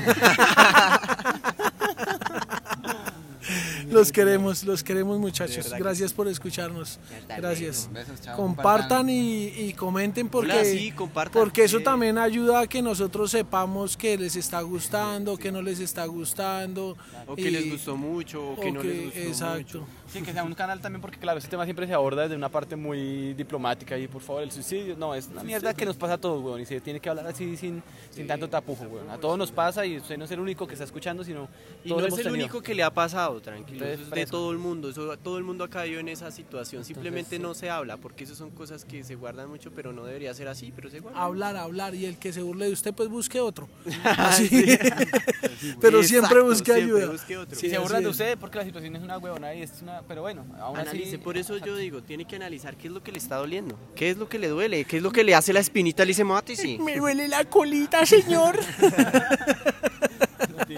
los 3.96 4.12
queremos, 4.12 4.64
los 4.64 4.84
queremos 4.84 5.18
muchachos. 5.18 5.72
Gracias 5.78 6.12
por 6.12 6.28
escucharnos. 6.28 6.98
Gracias. 7.36 7.88
Compartan 8.36 9.08
y, 9.08 9.46
y 9.48 9.72
comenten 9.72 10.28
porque, 10.28 10.52
Hola, 10.52 10.64
sí, 10.64 10.92
compartan. 10.92 11.42
porque 11.42 11.64
eso 11.64 11.80
también 11.80 12.18
ayuda 12.18 12.60
a 12.60 12.66
que 12.66 12.82
nosotros 12.82 13.30
sepamos 13.30 13.96
que 13.96 14.16
les 14.18 14.36
está 14.36 14.60
gustando, 14.60 15.36
que 15.36 15.50
no 15.50 15.62
les 15.62 15.80
está 15.80 16.04
gustando. 16.06 16.96
O 17.26 17.34
que 17.34 17.50
les 17.50 17.70
gustó 17.70 17.96
mucho, 17.96 18.50
o 18.52 18.60
que 18.60 18.70
no 18.72 18.82
les 18.82 19.04
gustó 19.06 19.18
exacto. 19.20 19.80
mucho. 19.80 19.86
Sí, 20.12 20.22
que 20.22 20.32
sea 20.32 20.44
un 20.44 20.54
canal 20.54 20.80
también 20.80 21.00
porque 21.00 21.18
claro, 21.18 21.38
ese 21.38 21.48
tema 21.48 21.64
siempre 21.64 21.86
se 21.86 21.92
aborda 21.92 22.22
desde 22.22 22.36
una 22.36 22.48
parte 22.48 22.76
muy 22.76 23.34
diplomática 23.34 23.98
y 23.98 24.06
por 24.06 24.22
favor 24.22 24.42
el 24.44 24.52
suicidio, 24.52 24.96
no, 24.96 25.14
es 25.14 25.26
una 25.26 25.42
mierda 25.42 25.74
que 25.74 25.84
nos 25.84 25.96
pasa 25.96 26.14
a 26.14 26.18
todos, 26.18 26.42
weón, 26.44 26.60
y 26.60 26.64
se 26.66 26.80
tiene 26.80 27.00
que 27.00 27.08
hablar 27.08 27.26
así 27.26 27.56
sin, 27.56 27.82
sin 28.10 28.26
tanto 28.26 28.48
tapujo, 28.48 28.84
weón. 28.84 29.10
A 29.10 29.18
todos 29.18 29.36
nos 29.36 29.50
pasa 29.50 29.84
y 29.84 29.96
usted 29.96 30.16
no 30.16 30.24
es 30.24 30.30
el 30.30 30.40
único 30.40 30.66
que 30.66 30.74
está 30.74 30.84
escuchando, 30.84 31.24
sino 31.24 31.48
Y 31.84 31.88
no 31.90 31.98
es 31.98 32.04
el 32.12 32.22
tenido. 32.24 32.34
único 32.34 32.62
que 32.62 32.74
le 32.74 32.82
ha 32.84 32.90
pasado, 32.94 33.40
tranquilo. 33.40 33.84
Es 33.92 34.10
de 34.10 34.26
todo 34.26 34.52
el 34.52 34.58
mundo. 34.58 34.90
Eso, 34.90 35.16
todo 35.18 35.38
el 35.38 35.44
mundo 35.44 35.64
ha 35.64 35.68
caído 35.70 36.00
en 36.00 36.08
esa 36.08 36.30
situación. 36.30 36.84
Simplemente 36.84 37.38
no 37.38 37.54
se 37.54 37.70
habla, 37.70 37.96
porque 37.96 38.24
eso 38.24 38.34
son 38.34 38.50
cosas 38.50 38.84
que 38.84 39.04
se 39.04 39.14
guardan 39.14 39.48
mucho, 39.48 39.70
pero 39.72 39.92
no 39.92 40.04
debería 40.04 40.32
ser 40.34 40.48
así, 40.48 40.72
pero 40.74 40.90
se 40.90 41.00
guardan. 41.00 41.22
Hablar, 41.22 41.56
hablar 41.56 41.94
y 41.94 42.06
el 42.06 42.16
que 42.18 42.32
se 42.32 42.42
burle 42.42 42.66
de 42.66 42.72
usted 42.72 42.94
pues 42.94 43.08
busque 43.08 43.40
otro. 43.40 43.68
Así. 44.04 44.48
Pero 45.80 46.02
siempre 46.02 46.40
busque 46.42 46.72
siempre 46.72 46.84
ayuda. 46.84 47.12
busque 47.12 47.36
otro. 47.36 47.54
Si 47.58 47.66
Sí, 47.66 47.70
se 47.70 47.78
burlan 47.78 48.02
de 48.02 48.08
usted 48.10 48.38
porque 48.38 48.58
la 48.58 48.64
situación 48.64 48.94
es 48.96 49.02
una 49.02 49.18
huevona 49.18 49.54
y 49.54 49.62
es 49.62 49.72
una, 49.82 50.02
pero 50.02 50.22
bueno, 50.22 50.44
aún 50.60 50.78
Analice, 50.78 51.08
así 51.08 51.18
por 51.18 51.36
eso 51.36 51.56
yo 51.58 51.76
digo, 51.76 52.02
tiene 52.02 52.24
que 52.24 52.36
analizar 52.36 52.76
qué 52.76 52.88
es 52.88 52.92
lo 52.92 53.02
que 53.02 53.10
le 53.12 53.18
está 53.18 53.36
doliendo, 53.36 53.78
qué 53.94 54.10
es 54.10 54.16
lo 54.16 54.28
que 54.28 54.38
le 54.38 54.48
duele, 54.48 54.84
qué 54.84 54.98
es 54.98 55.02
lo 55.02 55.10
que 55.10 55.24
le 55.24 55.34
hace 55.34 55.52
la 55.52 55.60
espinita, 55.60 56.04
le 56.04 56.08
dice 56.08 56.24
mate, 56.24 56.56
sí. 56.56 56.78
Me 56.82 56.96
duele 56.98 57.28
la 57.28 57.44
colita, 57.44 58.04
señor. 58.06 58.58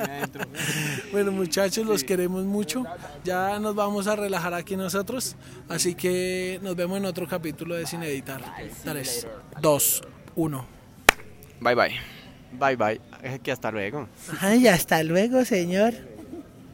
Adentro. 0.00 0.44
Bueno, 1.12 1.32
muchachos, 1.32 1.86
los 1.86 2.04
queremos 2.04 2.44
mucho. 2.44 2.84
Ya 3.24 3.58
nos 3.58 3.74
vamos 3.74 4.06
a 4.06 4.14
relajar 4.14 4.52
aquí 4.54 4.76
nosotros. 4.76 5.36
Así 5.68 5.94
que 5.94 6.60
nos 6.62 6.76
vemos 6.76 6.98
en 6.98 7.06
otro 7.06 7.26
capítulo 7.26 7.74
de 7.74 7.86
Sin 7.86 8.02
Editar. 8.02 8.42
3, 8.84 9.26
2, 9.60 10.02
1. 10.36 10.66
Bye 11.60 11.74
bye. 11.74 11.94
Bye 12.52 12.76
bye, 12.76 13.00
que 13.42 13.52
hasta 13.52 13.70
luego. 13.70 14.08
Ay, 14.40 14.68
hasta 14.68 15.02
luego, 15.02 15.44
señor. 15.44 15.94